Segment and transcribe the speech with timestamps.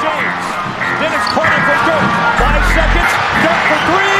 [0.00, 0.44] James.
[1.00, 2.08] Then Carter for Dirk.
[2.40, 3.12] Five seconds.
[3.42, 4.12] Dirk for three.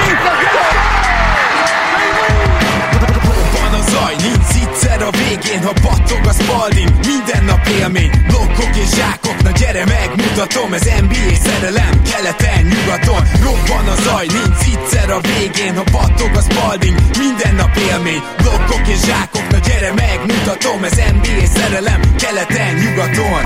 [3.93, 6.91] Zaj, nincs egyszer a végén, ha battog a spalding.
[7.07, 13.87] Minden nap élmény, blokkok és zsákok Na gyere megmutatom, ez NBA szerelem Keleten, nyugaton, robban
[13.95, 16.97] a zaj Nincs egyszer a végén, ha battog a spalding.
[17.19, 23.43] Minden nap élmény, blokkok és zsákok Na gyere megmutatom, ez NBA szerelem Keleten, nyugaton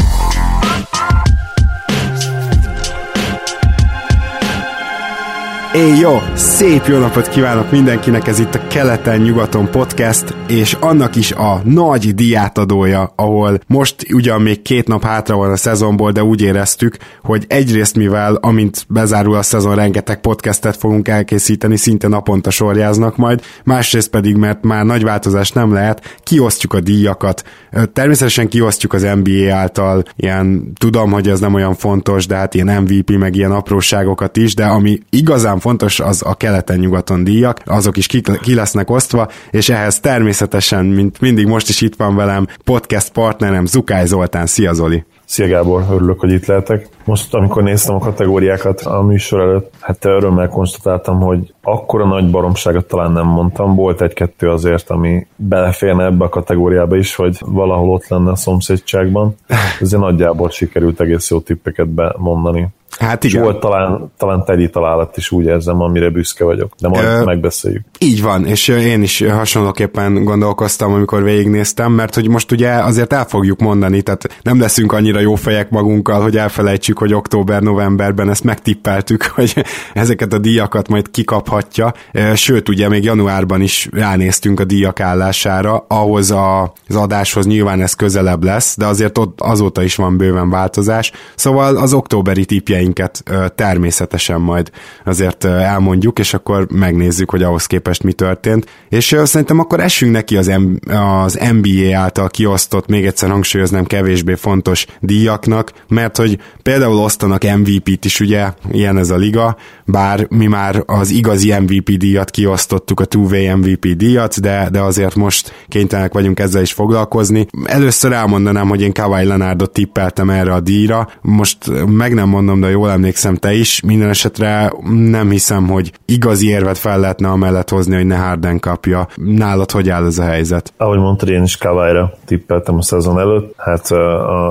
[5.76, 6.18] Éj jó!
[6.34, 12.14] Szép jó napot kívánok mindenkinek, ez itt a Keleten-nyugaton podcast, és annak is a nagy
[12.14, 17.44] diátadója, ahol most ugyan még két nap hátra van a szezonból, de úgy éreztük, hogy
[17.48, 24.10] egyrészt mivel amint bezárul a szezon, rengeteg podcastet fogunk elkészíteni, szinte naponta sorjáznak majd, másrészt
[24.10, 27.44] pedig, mert már nagy változás nem lehet, kiosztjuk a díjakat.
[27.92, 32.82] Természetesen kiosztjuk az NBA által, ilyen tudom, hogy ez nem olyan fontos, de hát ilyen
[32.82, 38.06] MVP, meg ilyen apróságokat is, de ami igazán fontos, az a keleten-nyugaton díjak, azok is
[38.06, 43.12] ki, ki lesznek osztva, és ehhez természetesen, mint mindig most is itt van velem, podcast
[43.12, 44.46] partnerem Zukály Zoltán.
[44.46, 45.04] Szia Zoli!
[45.24, 46.88] Szia Gábor, örülök, hogy itt lehetek.
[47.04, 52.86] Most, amikor néztem a kategóriákat a műsor előtt, hát örömmel konstatáltam, hogy akkora nagy baromságot
[52.86, 53.74] talán nem mondtam.
[53.74, 59.34] Volt egy-kettő azért, ami beleférne ebbe a kategóriába is, hogy valahol ott lenne a szomszédságban.
[59.80, 62.68] Ezért nagyjából sikerült egész jó tippeket bemondani.
[62.98, 63.40] Hát igen.
[63.40, 67.24] És volt talán, talán tedi találat is úgy érzem, amire büszke vagyok, de majd Ö,
[67.24, 67.84] megbeszéljük.
[67.98, 73.24] Így van, és én is hasonlóképpen gondolkoztam, amikor végignéztem, mert hogy most ugye azért el
[73.24, 79.22] fogjuk mondani, tehát nem leszünk annyira jó fejek magunkkal, hogy elfelejtsük, hogy október-novemberben ezt megtippeltük,
[79.34, 79.64] hogy
[79.94, 81.92] ezeket a díjakat majd kikaphatja.
[82.34, 87.94] Sőt, ugye még januárban is ránéztünk a díjak állására, ahhoz a, az adáshoz nyilván ez
[87.94, 91.12] közelebb lesz, de azért ott azóta is van bőven változás.
[91.34, 94.70] Szóval az októberi tippjeink tippeinket természetesen majd
[95.04, 98.66] azért elmondjuk, és akkor megnézzük, hogy ahhoz képest mi történt.
[98.88, 104.34] És szerintem akkor essünk neki az, M- az NBA által kiosztott, még egyszer hangsúlyoznám, kevésbé
[104.34, 110.46] fontos díjaknak, mert hogy például osztanak MVP-t is, ugye, ilyen ez a liga, bár mi
[110.46, 116.12] már az igazi MVP díjat kiosztottuk, a two-way MVP díjat, de, de azért most kénytelenek
[116.12, 117.46] vagyunk ezzel is foglalkozni.
[117.64, 122.75] Először elmondanám, hogy én Kawhi Leonardot tippeltem erre a díjra, most meg nem mondom, de
[122.76, 127.94] jól emlékszem te is, minden esetre nem hiszem, hogy igazi érvet fel lehetne amellett hozni,
[127.94, 129.08] hogy ne Harden kapja.
[129.14, 130.72] Nálad hogy áll ez a helyzet?
[130.76, 133.54] Ahogy mondtad, én is Kawai-ra tippeltem a szezon előtt.
[133.56, 133.90] Hát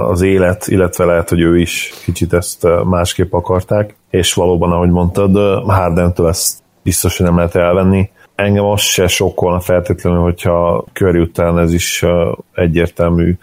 [0.09, 5.35] az élet, illetve lehet, hogy ő is kicsit ezt másképp akarták, és valóban, ahogy mondtad,
[5.67, 11.59] Hardentől ezt biztos, hogy nem lehet elvenni engem az se sokkolna feltétlenül, hogyha Curry után
[11.59, 12.05] ez is
[12.53, 13.37] egyértelmű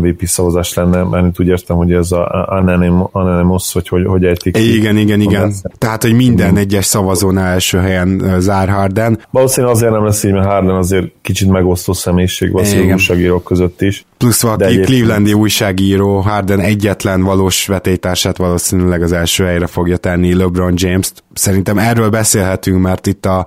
[0.00, 2.46] MVP szavazás lenne, mert úgy értem, hogy ez a
[3.12, 4.56] Anonymous, hogy hogy, hogy ejtik.
[4.56, 5.54] Igen, igen, igen.
[5.78, 9.18] Tehát, hogy minden egyes szavazónál első helyen zár Harden.
[9.30, 14.04] Valószínűleg azért nem lesz így, mert Harden azért kicsit megosztó személyiség valószínűleg újságírók között is.
[14.18, 20.72] Plusz valaki Clevelandi újságíró Harden egyetlen valós vetétársát valószínűleg az első helyre fogja tenni LeBron
[20.76, 21.23] James-t.
[21.34, 23.46] Szerintem erről beszélhetünk, mert itt a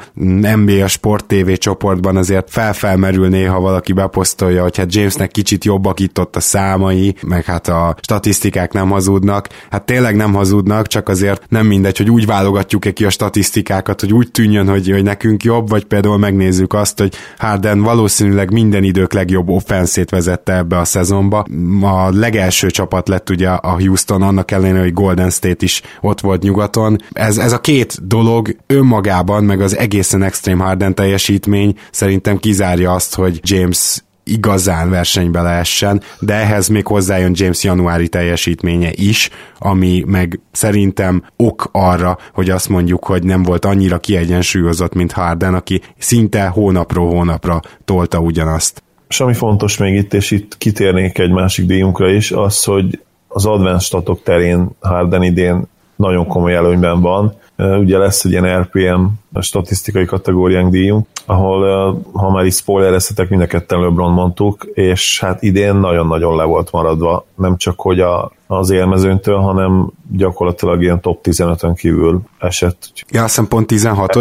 [0.55, 6.19] NBA Sport TV csoportban azért felfelmerül néha valaki beposztolja, hogy hát Jamesnek kicsit jobbak itt
[6.19, 9.47] ott a számai, meg hát a statisztikák nem hazudnak.
[9.69, 14.13] Hát tényleg nem hazudnak, csak azért nem mindegy, hogy úgy válogatjuk-e ki a statisztikákat, hogy
[14.13, 19.13] úgy tűnjön, hogy, hogy nekünk jobb, vagy például megnézzük azt, hogy Harden valószínűleg minden idők
[19.13, 21.45] legjobb offenszét vezette ebbe a szezonba.
[21.81, 26.43] A legelső csapat lett ugye a Houston, annak ellenére, hogy Golden State is ott volt
[26.43, 26.97] nyugaton.
[27.11, 33.15] Ez, ez a két dolog önmagában, meg az egészen extrém Harden teljesítmény szerintem kizárja azt,
[33.15, 39.29] hogy James igazán versenybe lehessen, de ehhez még hozzájön James januári teljesítménye is,
[39.59, 45.53] ami meg szerintem ok arra, hogy azt mondjuk, hogy nem volt annyira kiegyensúlyozott, mint Harden,
[45.53, 48.83] aki szinte hónapról hónapra tolta ugyanazt.
[49.09, 53.45] És ami fontos még itt, és itt kitérnék egy másik díjunkra is, az, hogy az
[53.45, 57.35] advanced statok terén Harden idén nagyon komoly előnyben van.
[57.57, 59.03] Ugye lesz egy ilyen RPM
[59.39, 65.41] statisztikai kategóriánk díjunk, ahol, ha már is spoilereztetek, mind a ketten LeBron mondtuk, és hát
[65.41, 71.19] idén nagyon-nagyon le volt maradva, nem csak hogy a, az élmezőntől, hanem gyakorlatilag ilyen top
[71.23, 72.91] 15-ön kívül esett.
[73.09, 74.17] Ja, azt hiszem pont 16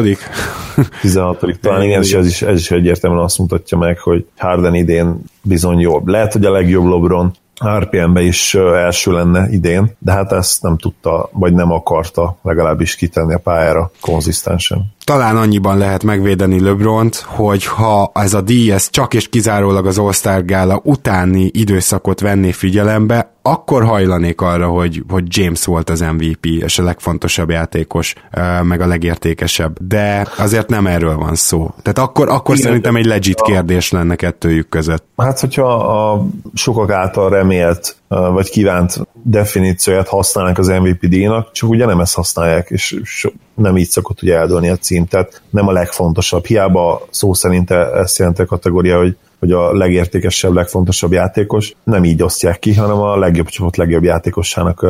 [1.00, 5.22] 16 talán igen, és ez is, ez is egyértelműen azt mutatja meg, hogy Harden idén
[5.42, 6.08] bizony jobb.
[6.08, 7.32] Lehet, hogy a legjobb LeBron,
[7.64, 13.34] RPM-be is első lenne idén, de hát ezt nem tudta, vagy nem akarta legalábbis kitenni
[13.34, 14.94] a pályára konzisztensen.
[15.06, 19.98] Talán annyiban lehet megvédeni LeBront, hogy ha ez a díj ez csak és kizárólag az
[19.98, 26.46] All-Star Gála utáni időszakot venné figyelembe, akkor hajlanék arra, hogy, hogy James volt az MVP,
[26.46, 28.14] és a legfontosabb játékos,
[28.62, 29.76] meg a legértékesebb.
[29.80, 31.74] De azért nem erről van szó.
[31.82, 35.04] Tehát akkor, akkor Igen, szerintem egy legit kérdés lenne kettőjük között.
[35.16, 41.86] Hát, hogyha a sokak által remélt vagy kívánt definícióját használnak az MVP díjnak, csak ugye
[41.86, 46.44] nem ezt használják, és nem így szokott ugye eldőlni a cím, tehát nem a legfontosabb.
[46.44, 52.22] Hiába szó szerint ezt jelenti a kategória, hogy hogy a legértékesebb, legfontosabb játékos, nem így
[52.22, 54.86] osztják ki, hanem a legjobb csapat legjobb játékosának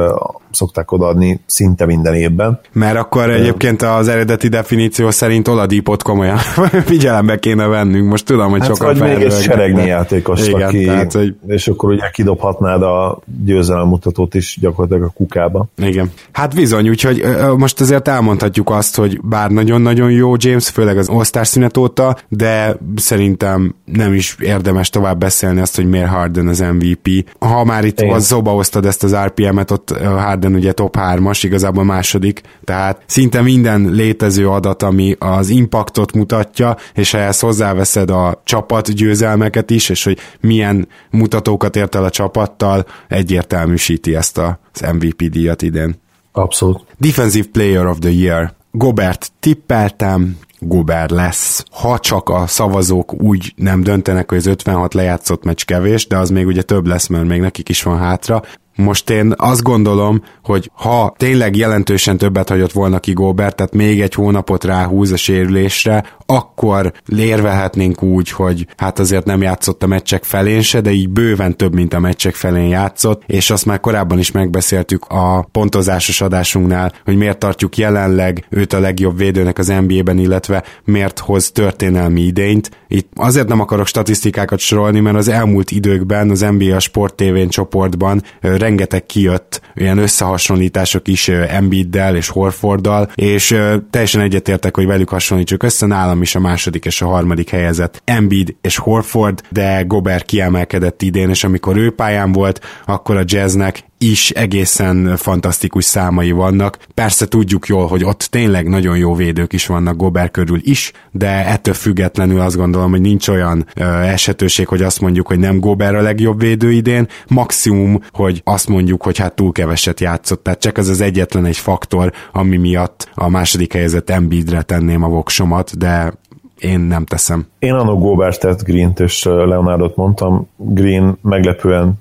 [0.51, 2.61] szokták odaadni szinte minden évben.
[2.73, 6.37] Mert akkor egyébként az eredeti definíció szerint Oladipot komolyan
[6.91, 8.09] figyelembe kéne vennünk.
[8.09, 11.35] Most tudom, hogy hát sokan vagy még egy seregnyi játékos, Igen, aki, tehát, hogy...
[11.47, 15.67] és akkor ugye kidobhatnád a győzelemmutatót is gyakorlatilag a kukába.
[15.77, 16.11] Igen.
[16.33, 17.25] Hát bizony, úgyhogy
[17.57, 22.77] most azért elmondhatjuk azt, hogy bár nagyon-nagyon jó James, főleg az osztás szünet óta, de
[22.97, 27.31] szerintem nem is érdemes tovább beszélni azt, hogy miért Harden az MVP.
[27.39, 28.15] Ha már itt Igen.
[28.15, 33.41] az zoba hoztad ezt az RPM-et, ott Harden ugye top 3-as, igazából második, tehát szinte
[33.41, 39.89] minden létező adat, ami az impactot mutatja, és ha ezt hozzáveszed a csapat győzelmeket is,
[39.89, 46.05] és hogy milyen mutatókat ért el a csapattal, egyértelműsíti ezt az MVP díjat idén.
[46.33, 46.85] Abszolút.
[46.99, 48.56] Defensive Player of the Year.
[48.79, 51.65] Gobert tippeltem, Guber lesz.
[51.71, 56.31] Ha csak a szavazók úgy nem döntenek, hogy az 56 lejátszott meccs kevés, de az
[56.31, 58.43] még ugye több lesz, mert még nekik is van hátra,
[58.77, 64.01] most én azt gondolom, hogy ha tényleg jelentősen többet hagyott volna ki Gobert, tehát még
[64.01, 70.25] egy hónapot ráhúz a sérülésre, akkor lérvehetnénk úgy, hogy hát azért nem játszott a meccsek
[70.25, 74.19] felén se, de így bőven több, mint a meccsek felén játszott, és azt már korábban
[74.19, 80.19] is megbeszéltük a pontozásos adásunknál, hogy miért tartjuk jelenleg őt a legjobb védőnek az NBA-ben,
[80.19, 82.71] illetve miért hoz történelmi idényt.
[82.89, 88.23] Itt azért nem akarok statisztikákat sorolni, mert az elmúlt időkben az NBA Sport TV csoportban
[88.67, 93.57] rengeteg kijött ilyen összehasonlítások is Embiiddel és Horforddal, és
[93.91, 98.57] teljesen egyetértek, hogy velük hasonlítsuk össze, nálam is a második és a harmadik helyezett Embiid
[98.61, 104.31] és Horford, de Gobert kiemelkedett idén, és amikor ő pályán volt, akkor a jazznek is
[104.31, 106.79] egészen fantasztikus számai vannak.
[106.95, 111.47] Persze tudjuk jól, hogy ott tényleg nagyon jó védők is vannak Gobert körül is, de
[111.47, 115.97] ettől függetlenül azt gondolom, hogy nincs olyan ö, esetőség, hogy azt mondjuk, hogy nem Gobert
[115.97, 120.79] a legjobb védő idén, maximum, hogy azt mondjuk, hogy hát túl keveset játszott, tehát csak
[120.79, 126.13] ez az egyetlen egy faktor, ami miatt a második helyezett Embiidre tenném a voksomat, de
[126.61, 127.47] én nem teszem.
[127.59, 130.49] Én annak Gobertet, Green-t és Leonardot mondtam.
[130.57, 131.93] Green meglepően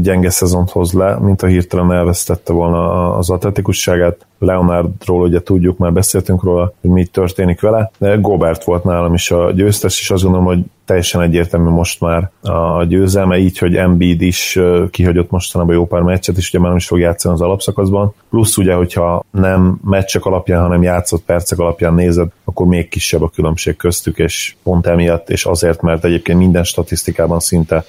[0.00, 4.26] gyenge szezont hoz le, mint a hirtelen elvesztette volna az atletikusságát.
[4.38, 9.30] Leonardról ugye tudjuk, már beszéltünk róla, hogy mi történik vele, de Gobert volt nálam is
[9.30, 14.22] a győztes, és azt gondolom, hogy teljesen egyértelmű most már a győzelme, így, hogy Embiid
[14.22, 14.58] is
[14.90, 18.14] kihagyott mostanában jó pár meccset, és ugye már nem is fog játszani az alapszakaszban.
[18.30, 23.28] Plusz ugye, hogyha nem meccsek alapján, hanem játszott percek alapján nézed, akkor még kisebb a
[23.28, 27.84] különbség köztük, és pont emiatt, és azért, mert egyébként minden statisztikában szinte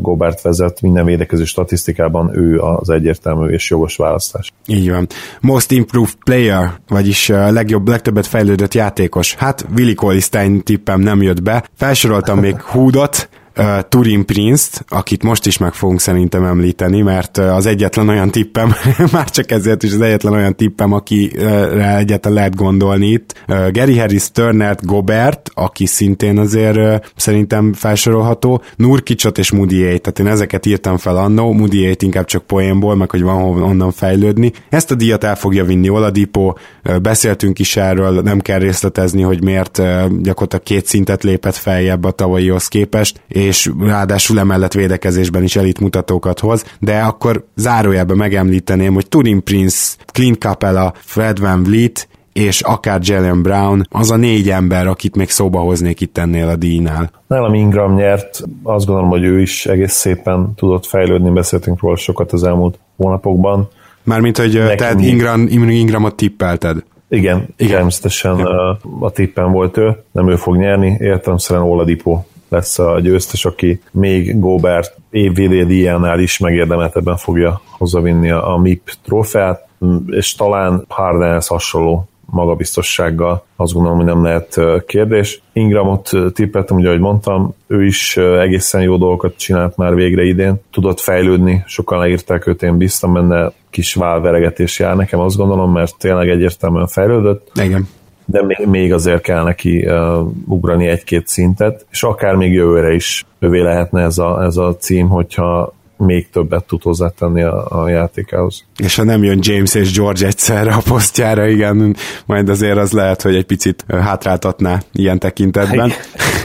[0.00, 4.52] Gobert vezet, minden védekező statisztikában ő az egyértelmű és jogos választás.
[4.66, 5.06] Így van.
[5.40, 9.34] Most improved player, vagyis legjobb, legtöbbet fejlődött játékos.
[9.34, 11.64] Hát Willi Colistein tippem nem jött be.
[11.76, 17.66] Felsoroltam még Húdot, uh, Turin Prince-t, akit most is meg fogunk szerintem említeni, mert az
[17.66, 18.74] egyetlen olyan tippem,
[19.12, 23.44] már csak ezért is az egyetlen olyan tippem, akire egyetlen lehet gondolni itt.
[23.48, 30.18] Uh, Gary Harris, Turner, Gobert, aki szintén azért uh, szerintem felsorolható, Nurkicsot és Mudiét, tehát
[30.18, 34.52] én ezeket írtam fel annó, Mudiét inkább csak poénból, meg hogy van onnan fejlődni.
[34.68, 36.52] Ezt a díjat el fogja vinni Oladipo,
[36.84, 39.86] uh, beszéltünk is erről, nem kell részletezni, hogy miért uh,
[40.22, 45.80] gyakorlatilag két szintet lépett feljebb a tavalyihoz képest, és és ráadásul emellett védekezésben is elit
[45.80, 52.60] mutatókat hoz, de akkor zárójelben megemlíteném, hogy Turin Prince, Clint Capella, Fred Van Vliet, és
[52.60, 57.10] akár Jalen Brown, az a négy ember, akit még szóba hoznék itt ennél a díjnál.
[57.26, 62.32] Nálam Ingram nyert, azt gondolom, hogy ő is egész szépen tudott fejlődni, beszéltünk róla sokat
[62.32, 63.68] az elmúlt hónapokban,
[64.02, 66.84] Mármint, hogy Nekem tehát Ingram, Ingramot tippelted.
[67.08, 67.72] Igen, Igen.
[67.72, 68.78] természetesen ja.
[69.00, 72.22] a tippen volt ő, nem ő fog nyerni, értelemszerűen Oladipo
[72.56, 79.68] lesz a győztes, aki még Gobert évvédél is megérdemeltebben fogja hozzavinni a, a MIP trófeát,
[80.06, 85.42] és talán Hardenhez hasonló magabiztossággal azt gondolom, hogy nem lehet kérdés.
[85.52, 91.00] Ingramot tippeltem, ugye, ahogy mondtam, ő is egészen jó dolgokat csinált már végre idén, tudott
[91.00, 96.28] fejlődni, sokan leírták őt, én biztam benne, kis válveregetés jár nekem, azt gondolom, mert tényleg
[96.28, 97.50] egyértelműen fejlődött.
[97.54, 97.88] Igen
[98.26, 103.24] de még, még azért kell neki uh, ugrani egy-két szintet, és akár még jövőre is
[103.38, 108.64] övé lehetne ez a, ez a cím, hogyha még többet tud hozzátenni a, a játékához.
[108.76, 113.22] És ha nem jön James és George egyszerre a posztjára, igen, majd azért az lehet,
[113.22, 115.92] hogy egy picit hátráltatná ilyen tekintetben.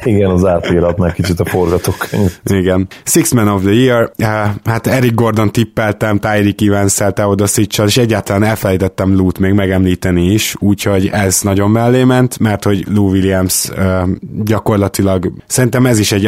[0.03, 2.39] Igen, az átíratná kicsit a forgatókönyv.
[2.43, 2.87] Igen.
[3.03, 4.11] Six Man of the Year,
[4.63, 11.07] hát Eric Gordon tippeltem, Tyreek Evans-szel, Teodosic-sal, és egyáltalán elfelejtettem Lute még megemlíteni is, úgyhogy
[11.07, 13.71] ez nagyon mellé ment, mert hogy Lou Williams
[14.43, 16.25] gyakorlatilag szerintem ez is egy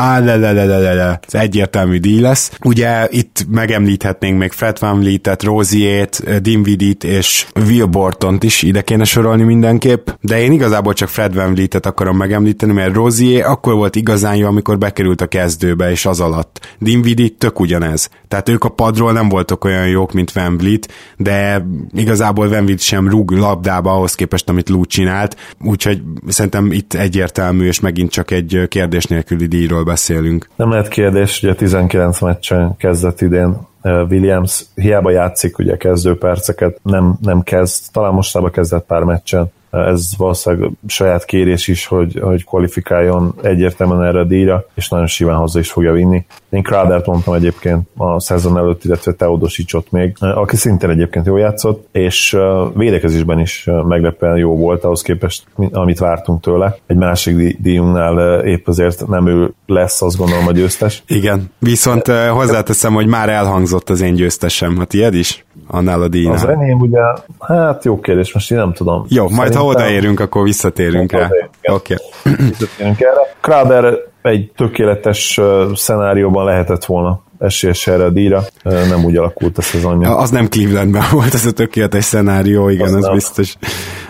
[0.00, 2.52] unenemy ez egyértelmű díj lesz.
[2.64, 9.04] Ugye itt megemlíthetnénk még Fred Van Vliet-et, Roziét, Dinvidit és Will Bortont is ide kéne
[9.04, 13.96] sorolni mindenképp, de én igazából csak Fred Van Vliet-et akarom megemlíteni, mert Rozié akkor volt
[13.96, 16.74] igazán jó, amikor bekerült a kezdőbe, és az alatt.
[16.78, 18.08] Dinvidit tök ugyanez.
[18.28, 22.80] Tehát ők a padról nem voltak olyan jók, mint Van Vliet, de igazából Van Vliet
[22.80, 28.30] sem rúg labdába ahhoz képest, amit Lou csinált, úgyhogy szerintem itt egyértelmű, és megint csak
[28.30, 30.48] egy kérdés nélküli díjról beszélünk.
[30.56, 36.80] Nem lehet kérdés, ugye 19 meccsen kezdett idén eh, Williams, hiába játszik ugye kezdő perceket,
[36.82, 42.44] nem, nem kezd, talán mostában kezdett pár meccsen, ez valószínűleg saját kérés is, hogy, hogy
[42.44, 46.26] kvalifikáljon egyértelműen erre a díjra, és nagyon simán hozzá is fogja vinni.
[46.50, 51.88] Én Crowdert mondtam egyébként a szezon előtt, illetve Teodosicsot még, aki szintén egyébként jól játszott,
[51.92, 52.36] és
[52.74, 56.76] védekezésben is meglepően jó volt ahhoz képest, amit vártunk tőle.
[56.86, 61.02] Egy másik díjunknál épp azért nem ő lesz, azt gondolom, a győztes.
[61.06, 65.44] Igen, viszont hozzáteszem, hogy már elhangzott az én győztesem, a tiéd is?
[65.66, 66.34] Annál a díjnál.
[66.34, 67.00] Az enyém ugye,
[67.38, 69.04] hát jó kérdés, most én nem tudom.
[69.08, 69.60] Jó, majd Szerintem...
[69.60, 71.28] ha odaérünk, akkor visszatérünk rá.
[71.72, 71.94] Oké.
[71.94, 72.46] Okay.
[72.48, 73.36] Visszatérünk erre.
[73.40, 75.40] Krader egy tökéletes
[75.74, 80.16] szenárióban lehetett volna esélyes erre a díjra, nem úgy alakult a szezonja.
[80.16, 83.14] Az nem Clevelandben volt ez a tökéletes szenárió, igen, az, az nem.
[83.14, 83.56] biztos.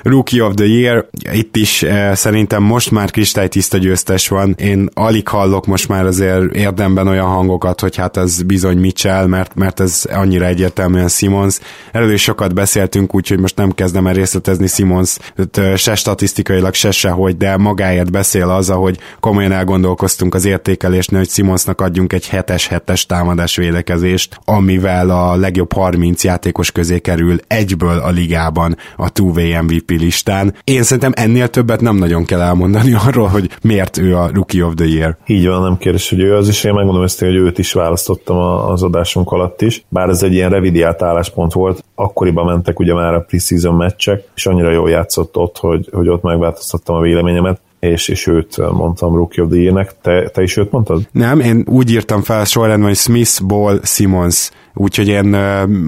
[0.03, 4.55] Rookie of the Year, itt is eh, szerintem most már kristálytiszta győztes van.
[4.59, 9.55] Én alig hallok most már azért érdemben olyan hangokat, hogy hát ez bizony Mitchell, mert,
[9.55, 11.59] mert ez annyira egyértelműen Simons.
[11.93, 15.17] Erről is sokat beszéltünk, úgyhogy most nem kezdem el részletezni Simons
[15.77, 21.81] se statisztikailag, se sehogy, de magáért beszél az, ahogy komolyan elgondolkoztunk az értékelésnél, hogy Simonsnak
[21.81, 23.03] adjunk egy 7-es 7-es
[23.55, 30.01] védekezést, amivel a legjobb 30 játékos közé kerül egyből a ligában a 2 MVP MVP
[30.01, 30.55] listán.
[30.65, 34.75] Én szerintem ennél többet nem nagyon kell elmondani arról, hogy miért ő a Rookie of
[34.75, 35.17] the Year.
[35.27, 36.65] Így van, nem kérdés, hogy ő az is.
[36.65, 38.37] Én megmondom ezt, hogy őt is választottam
[38.71, 39.85] az adásunk alatt is.
[39.89, 44.47] Bár ez egy ilyen revidiált álláspont volt, akkoriban mentek ugye már a preseason meccsek, és
[44.47, 49.45] annyira jól játszott ott, hogy, hogy ott megváltoztattam a véleményemet és, és őt mondtam Rookie
[49.45, 49.95] of the Year-nek.
[50.03, 51.03] Te, te is őt mondtad?
[51.13, 55.35] Nem, én úgy írtam fel sorrendben, hogy Smith, Ball, Simmons úgyhogy én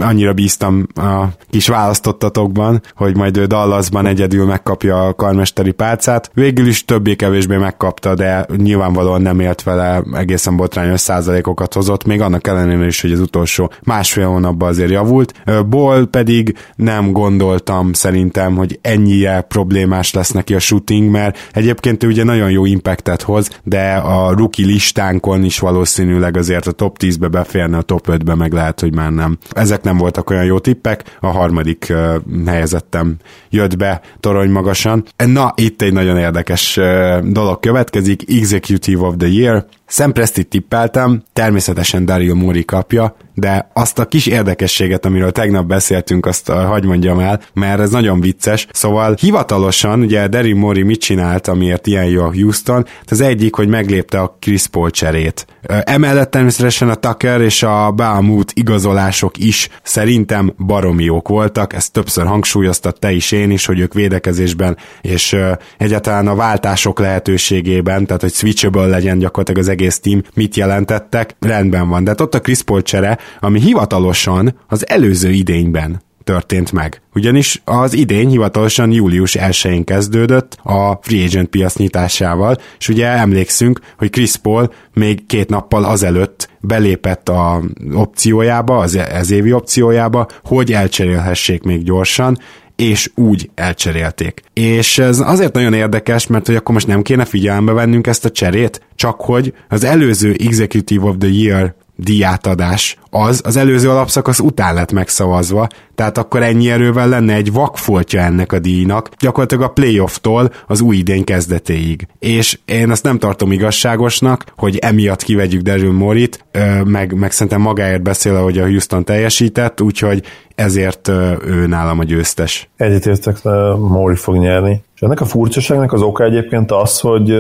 [0.01, 6.31] annyira bíztam a kis választottatokban, hogy majd ő Dallasban egyedül megkapja a karmesteri pálcát.
[6.35, 12.47] Végül is többé-kevésbé megkapta, de nyilvánvalóan nem élt vele egészen botrányos százalékokat hozott, még annak
[12.47, 15.43] ellenére is, hogy az utolsó másfél hónapban azért javult.
[15.69, 22.07] Ból pedig nem gondoltam szerintem, hogy ennyire problémás lesz neki a shooting, mert egyébként ő
[22.07, 27.29] ugye nagyon jó impactet hoz, de a rookie listánkon is valószínűleg azért a top 10-be
[27.29, 29.39] beférne, a top 5-be meg lehet, hogy már nem.
[29.51, 32.15] Ezek nem voltak olyan jó tippek, a harmadik uh,
[32.47, 33.17] helyezettem
[33.51, 35.05] jött be torony magasan.
[35.17, 41.23] Na, itt egy nagyon érdekes uh, dolog következik, Executive of the Year, Sam Presti tippeltem,
[41.33, 46.85] természetesen Daryl Mori kapja, de azt a kis érdekességet, amiről tegnap beszéltünk, azt uh, hagy
[46.85, 48.67] mondjam el, mert ez nagyon vicces.
[48.73, 52.87] Szóval hivatalosan, ugye Daryl Mori mit csinált, amiért ilyen jó a Houston?
[53.07, 55.47] Az egyik, hogy meglépte a Chris Paul cserét.
[55.71, 61.93] Uh, emellett természetesen a Tucker és a Bahamut igazolások is szerintem baromi jók voltak, ezt
[61.93, 68.07] többször hangsúlyoztat te is én is, hogy ők védekezésben és uh, egyáltalán a váltások lehetőségében,
[68.07, 72.05] tehát hogy switchable legyen gyakorlatilag az egész team, mit jelentettek, rendben van.
[72.05, 77.03] De hát ott a Chris Paul csere, ami hivatalosan az előző idényben történt meg.
[77.15, 83.81] Ugyanis az idény hivatalosan július 1-én kezdődött a free agent piac nyitásával, és ugye emlékszünk,
[83.99, 87.63] hogy Chris Paul még két nappal azelőtt belépett a
[87.95, 92.39] opciójába, az ez évi opciójába, hogy elcserélhessék még gyorsan,
[92.77, 94.43] és úgy elcserélték.
[94.53, 98.31] És ez azért nagyon érdekes, mert hogy akkor most nem kéne figyelembe vennünk ezt a
[98.31, 104.75] cserét, csak hogy az előző Executive of the Year díjátadás az az előző alapszakasz után
[104.75, 110.51] lett megszavazva, tehát akkor ennyi erővel lenne egy vakfoltja ennek a díjnak, gyakorlatilag a playofftól
[110.67, 112.07] az új idény kezdetéig.
[112.19, 116.45] És én azt nem tartom igazságosnak, hogy emiatt kivegyük Daryl Morit,
[116.85, 120.23] meg, meg szerintem magáért beszél, hogy a Houston teljesített, úgyhogy
[120.55, 121.09] ezért
[121.47, 122.69] ő nálam a győztes.
[122.77, 123.43] Egyetértek,
[123.79, 124.83] Mori fog nyerni.
[124.95, 127.33] És ennek a furcsaságnak az oka egyébként az, hogy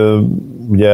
[0.69, 0.93] ugye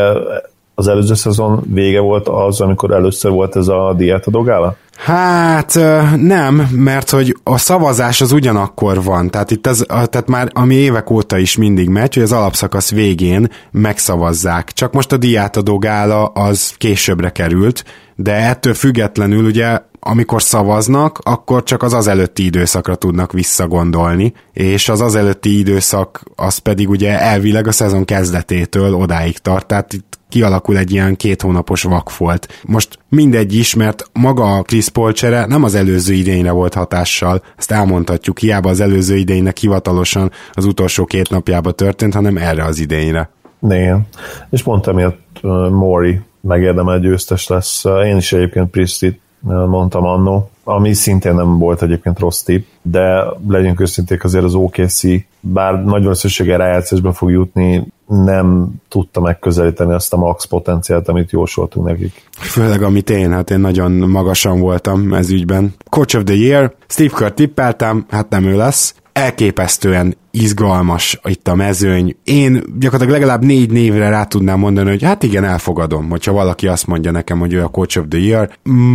[0.78, 4.76] az előző szezon vége volt az, amikor először volt ez a diátadó gála?
[4.96, 5.74] Hát
[6.16, 11.10] nem, mert hogy a szavazás az ugyanakkor van, tehát itt az, tehát már ami évek
[11.10, 14.72] óta is mindig megy, hogy az alapszakasz végén megszavazzák.
[14.72, 17.84] Csak most a diátadó gála az későbbre került,
[18.16, 24.88] de ettől függetlenül ugye amikor szavaznak, akkor csak az az előtti időszakra tudnak visszagondolni, és
[24.88, 30.07] az az előtti időszak az pedig ugye elvileg a szezon kezdetétől odáig tart, tehát itt
[30.28, 32.48] kialakul egy ilyen két hónapos vakfolt.
[32.66, 37.42] Most mindegy is, mert maga a Chris Paul csere nem az előző idényre volt hatással,
[37.56, 42.78] ezt elmondhatjuk, hiába az előző idénynek hivatalosan az utolsó két napjába történt, hanem erre az
[42.78, 43.30] idényre.
[43.62, 44.06] Igen,
[44.50, 45.14] és mondtam, hogy
[45.70, 47.84] Mori megérdemel győztes lesz.
[48.04, 49.20] Én is egyébként Pristit
[49.68, 55.02] mondtam annó, ami szintén nem volt egyébként rossz tipp, de legyünk őszinték azért az OKC,
[55.40, 61.86] bár nagy valószínűséggel rájátszásba fog jutni, nem tudta megközelíteni azt a max potenciált, amit jósoltunk
[61.86, 62.22] nekik.
[62.30, 65.74] Főleg amit én, hát én nagyon magasan voltam ez ügyben.
[65.90, 68.94] Coach of the Year, Steve Kerr tippeltem, hát nem ő lesz.
[69.12, 72.16] Elképesztően izgalmas itt a mezőny.
[72.24, 76.86] Én gyakorlatilag legalább négy névre rá tudnám mondani, hogy hát igen, elfogadom, hogyha valaki azt
[76.86, 78.50] mondja nekem, hogy ő a Coach of the Year.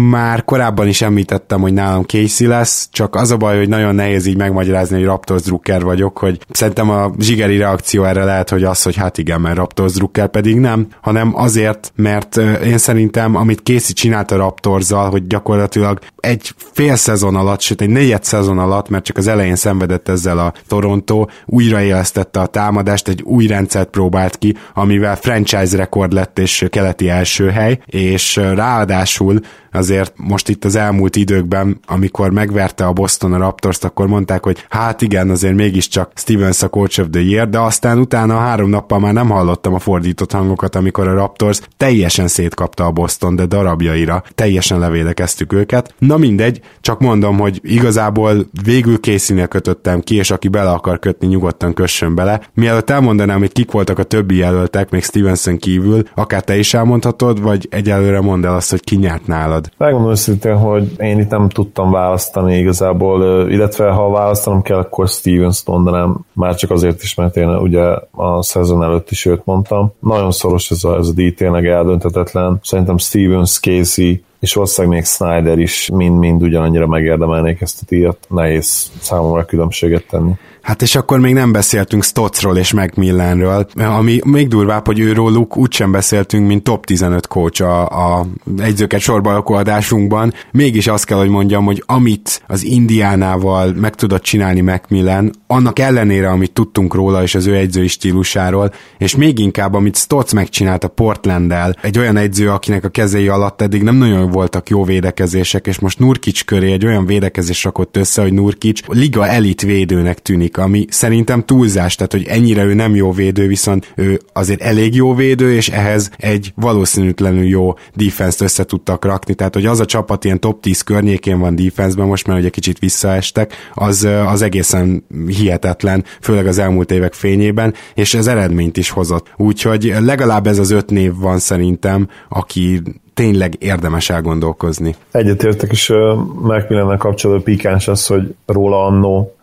[0.10, 4.26] Már korábban is említettem, hogy nálam Casey lesz, csak az a baj, hogy nagyon nehéz
[4.26, 8.84] így megmagyarázni, hogy Raptors Drucker vagyok, hogy szerintem a zsigeri reakció erre lehet, hogy az,
[8.84, 13.94] hogy hát igen, mert Raptors Drucker pedig nem, hanem azért, mert én szerintem, amit Casey
[13.94, 19.04] csinált a Raptorzzal, hogy gyakorlatilag egy fél szezon alatt, sőt egy negyed szezon alatt, mert
[19.04, 24.58] csak az elején szenvedett ezzel a Toronto, újraélesztette a támadást, egy új rendszert próbált ki,
[24.74, 29.40] amivel franchise rekord lett és keleti első hely, és ráadásul
[29.74, 34.66] azért most itt az elmúlt időkben, amikor megverte a Boston a raptors akkor mondták, hogy
[34.70, 39.00] hát igen, azért mégiscsak Stevens a Coach of the Year, de aztán utána három nappal
[39.00, 44.24] már nem hallottam a fordított hangokat, amikor a Raptors teljesen szétkapta a Boston, de darabjaira,
[44.36, 45.94] teljesen levédekeztük őket.
[46.00, 51.28] Na mindegy, csak mondom, hogy igazából végül készínél kötöttem ki, és aki bele akar kötni,
[51.28, 52.42] nyugodtan kössön bele.
[52.54, 57.42] Mielőtt elmondanám, hogy kik voltak a többi jelöltek, még Stevenson kívül, akár te is elmondhatod,
[57.42, 59.72] vagy egyelőre mondd el azt, hogy ki nyert nálad nálad?
[59.78, 65.64] Megmondom őszintén, hogy én itt nem tudtam választani igazából, illetve ha választanom kell, akkor Stevens
[65.66, 69.94] mondanám, már csak azért is, mert én ugye a szezon előtt is őt mondtam.
[70.00, 72.60] Nagyon szoros ez a, ez a díj, tényleg eldöntetetlen.
[72.64, 78.18] Szerintem Stevens, Casey, és valószínűleg még Snyder is mind-mind ugyanannyira megérdemelnék ezt a díjat.
[78.30, 80.32] Nehéz számomra különbséget tenni.
[80.64, 85.92] Hát és akkor még nem beszéltünk Stotzról és Macmillanről, ami még durvább, hogy őróluk úgysem
[85.92, 88.26] beszéltünk, mint top 15 coach a, a
[88.58, 90.34] egyzőket sorba adásunkban.
[90.52, 96.30] Mégis azt kell, hogy mondjam, hogy amit az Indiánával meg tudott csinálni Macmillan, annak ellenére,
[96.30, 100.88] amit tudtunk róla és az ő egyzői stílusáról, és még inkább, amit Stotz megcsinált a
[100.88, 105.80] Portlanddel, egy olyan egyző, akinek a kezei alatt eddig nem nagyon voltak jó védekezések, és
[105.80, 110.58] most Nurkic köré egy olyan védekezés rakott össze, hogy Nurkic liga elit védőnek tűnik játék,
[110.58, 115.16] ami szerintem túlzás, tehát hogy ennyire ő nem jó védő, viszont ő azért elég jó
[115.16, 120.26] védő, és ehhez egy valószínűtlenül jó defense-t össze tudtak rakni, tehát hogy az a csapat
[120.26, 126.04] ilyen top 10 környékén van defense most már ugye kicsit visszaestek, az, az egészen hihetetlen,
[126.22, 129.34] főleg az elmúlt évek fényében, és ez eredményt is hozott.
[129.38, 132.82] Úgyhogy legalább ez az öt név van szerintem, aki
[133.14, 134.96] tényleg érdemes elgondolkozni.
[135.12, 135.98] Egyetértek is uh,
[136.42, 139.34] Macmillan kapcsolatban pikáns az, hogy róla annó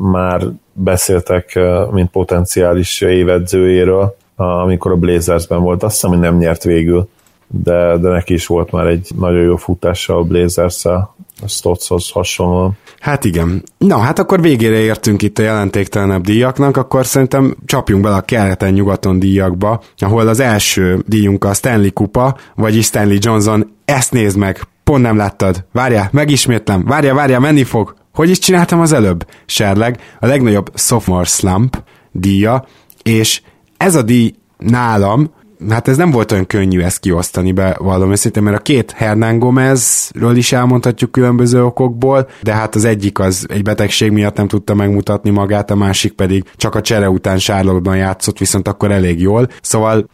[0.00, 1.58] már beszéltek,
[1.90, 5.82] mint potenciális évedzőjéről, amikor a Blazersben volt.
[5.82, 7.08] Azt hiszem, hogy nem nyert végül,
[7.46, 11.14] de, de neki is volt már egy nagyon jó futása a blazers a
[11.46, 12.76] Stotzhoz hasonlóan.
[12.98, 13.62] Hát igen.
[13.78, 19.18] Na, hát akkor végére értünk itt a jelentéktelenebb díjaknak, akkor szerintem csapjunk bele a keleten-nyugaton
[19.18, 23.70] díjakba, ahol az első díjunk a Stanley Kupa, vagyis Stanley Johnson.
[23.84, 25.64] Ezt nézd meg, pont nem láttad.
[25.72, 26.84] Várjál, megismétlem.
[26.84, 29.26] Várjál, várjál, menni fog hogy is csináltam az előbb?
[29.46, 32.64] Serleg, a legnagyobb sophomore slump díja,
[33.02, 33.42] és
[33.76, 35.30] ez a díj nálam
[35.68, 39.38] hát ez nem volt olyan könnyű ezt kiosztani be valami őszintén, mert a két Hernán
[39.38, 44.74] Gomezről is elmondhatjuk különböző okokból, de hát az egyik az egy betegség miatt nem tudta
[44.74, 49.48] megmutatni magát, a másik pedig csak a csere után Sárlóban játszott, viszont akkor elég jól.
[49.62, 50.08] Szóval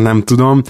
[0.00, 0.62] nem tudom,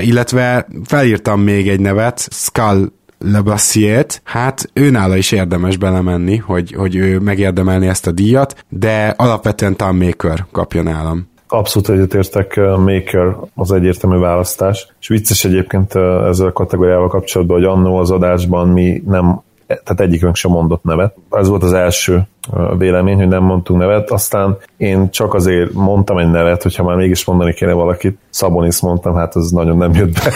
[0.00, 2.92] illetve felírtam még egy nevet, Skull
[3.24, 9.76] Lebassiet, hát őnála is érdemes belemenni, hogy, hogy ő megérdemelni ezt a díjat, de alapvetően
[9.76, 11.28] Tom Maker kapja nálam.
[11.48, 15.94] Abszolút egyetértek, Maker az egyértelmű választás, és vicces egyébként
[16.28, 21.14] ezzel a kategóriával kapcsolatban, hogy annó az adásban mi nem tehát egyikünk sem mondott nevet.
[21.30, 22.22] Ez volt az első
[22.78, 27.24] vélemény, hogy nem mondtunk nevet, aztán én csak azért mondtam egy nevet, hogyha már mégis
[27.24, 30.32] mondani kéne valakit, Szabonis mondtam, hát ez nagyon nem jött be.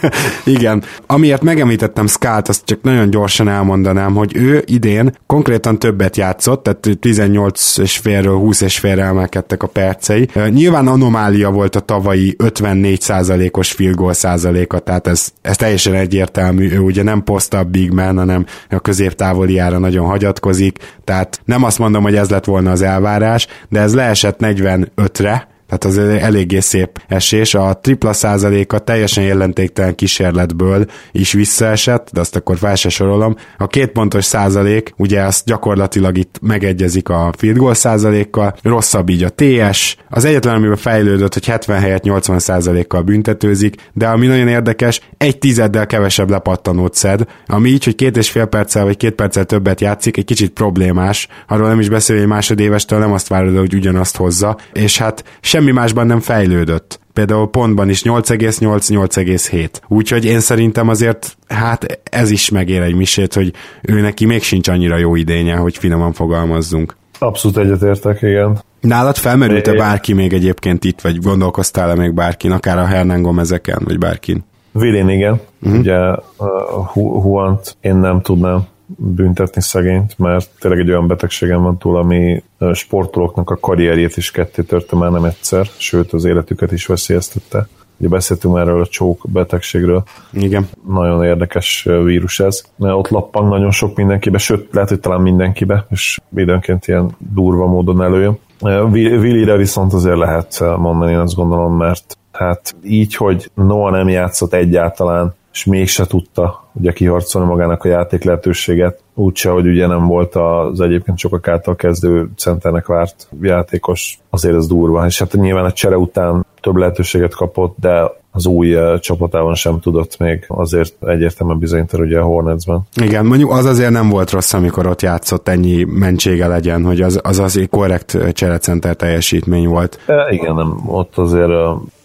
[0.56, 0.82] Igen.
[1.06, 6.98] Amiért megemlítettem Skát, azt csak nagyon gyorsan elmondanám, hogy ő idén konkrétan többet játszott, tehát
[7.00, 10.28] 18 és félről 20 és félre emelkedtek a percei.
[10.48, 16.70] Nyilván anomália volt a tavalyi 54%-os field goal százaléka, tehát ez, ez teljesen egyértelmű.
[16.70, 22.02] Ő ugye nem post big man, hanem a középtávoliára nagyon hagyatkozik, tehát nem azt mondom,
[22.02, 27.54] hogy ez lett volna az elvárás, de ez leesett 45-re, tehát az eléggé szép esés.
[27.54, 33.36] A tripla százaléka teljesen jelentéktelen kísérletből is visszaesett, de azt akkor fel se sorolom.
[33.58, 39.24] A két pontos százalék, ugye azt gyakorlatilag itt megegyezik a field goal százalékkal, rosszabb így
[39.24, 39.96] a TS.
[40.08, 45.38] Az egyetlen, amiben fejlődött, hogy 70 helyett 80 százalékkal büntetőzik, de ami nagyon érdekes, egy
[45.38, 49.80] tizeddel kevesebb lepattanót szed, ami így, hogy két és fél perccel vagy két perccel többet
[49.80, 51.28] játszik, egy kicsit problémás.
[51.48, 55.59] Arról nem is beszél, hogy másodévestől nem azt várod, hogy ugyanazt hozza, és hát sem
[55.60, 57.00] semmi másban nem fejlődött.
[57.12, 59.68] Például pontban is 8,8-8,7.
[59.88, 64.68] Úgyhogy én szerintem azért, hát ez is megér egy misét, hogy ő neki még sincs
[64.68, 66.96] annyira jó idénye, hogy finoman fogalmazzunk.
[67.18, 68.58] Abszolút egyetértek, igen.
[68.80, 73.98] Nálad felmerült-e bárki még egyébként itt, vagy gondolkoztál-e még bárkin, akár a Hernán Gomezeken, vagy
[73.98, 74.44] bárkin?
[74.72, 75.40] Vilén igen.
[75.62, 75.78] Uh-huh.
[75.78, 75.98] Ugye
[76.36, 76.86] uh,
[77.22, 83.50] Huant én nem tudnám büntetni szegényt, mert tényleg egy olyan betegségem van túl, ami sportolóknak
[83.50, 87.68] a karrierjét is ketté törte már nem egyszer, sőt az életüket is veszélyeztette.
[87.98, 90.02] Ugye beszéltünk erről a csók betegségről.
[90.32, 90.68] Igen.
[90.88, 92.62] Nagyon érdekes vírus ez.
[92.76, 97.66] Mert ott lappang nagyon sok mindenkibe, sőt, lehet, hogy talán mindenkibe, és időnként ilyen durva
[97.66, 98.38] módon előjön.
[98.60, 104.52] Willire viszont azért lehet mondani, én azt gondolom, mert hát így, hogy Noah nem játszott
[104.52, 110.34] egyáltalán, és mégse tudta ugye kiharcolni magának a játék lehetőséget, úgyse, hogy ugye nem volt
[110.34, 115.72] az egyébként sokak által kezdő centernek várt játékos, azért ez durva, és hát nyilván a
[115.72, 122.02] csere után több lehetőséget kapott, de az új csapatában sem tudott még azért egyértelműen bizonyítani
[122.02, 122.80] ugye a Hornetsben.
[123.02, 127.20] Igen, mondjuk az azért nem volt rossz, amikor ott játszott ennyi mentsége legyen, hogy az
[127.22, 129.98] az, az egy korrekt cserecenter teljesítmény volt.
[130.06, 131.50] E, igen, nem, ott azért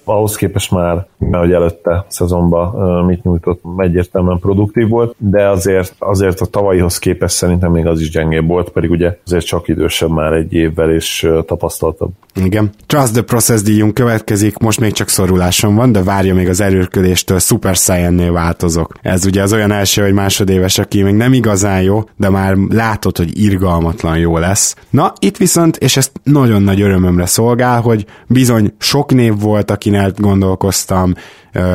[0.06, 6.46] ahhoz képest már, hogy előtte szezonban mit nyújtott, egyértelműen produktív volt, de azért, azért a
[6.46, 10.54] tavalyihoz képest szerintem még az is gyengébb volt, pedig ugye azért csak idősebb már egy
[10.54, 12.12] évvel és tapasztaltabb.
[12.44, 12.70] Igen.
[12.86, 17.40] Trust the Process díjunk következik, most még csak szorulásom van, de várja még az erőrködéstől,
[17.40, 18.94] Super Saiyan-nél változok.
[19.02, 23.18] Ez ugye az olyan első vagy másodéves, aki még nem igazán jó, de már látod,
[23.18, 24.76] hogy irgalmatlan jó lesz.
[24.90, 30.26] Na, itt viszont, és ezt nagyon nagy örömömre szolgál, hogy bizony sok név volt, akin
[30.26, 31.16] gondolkoztam,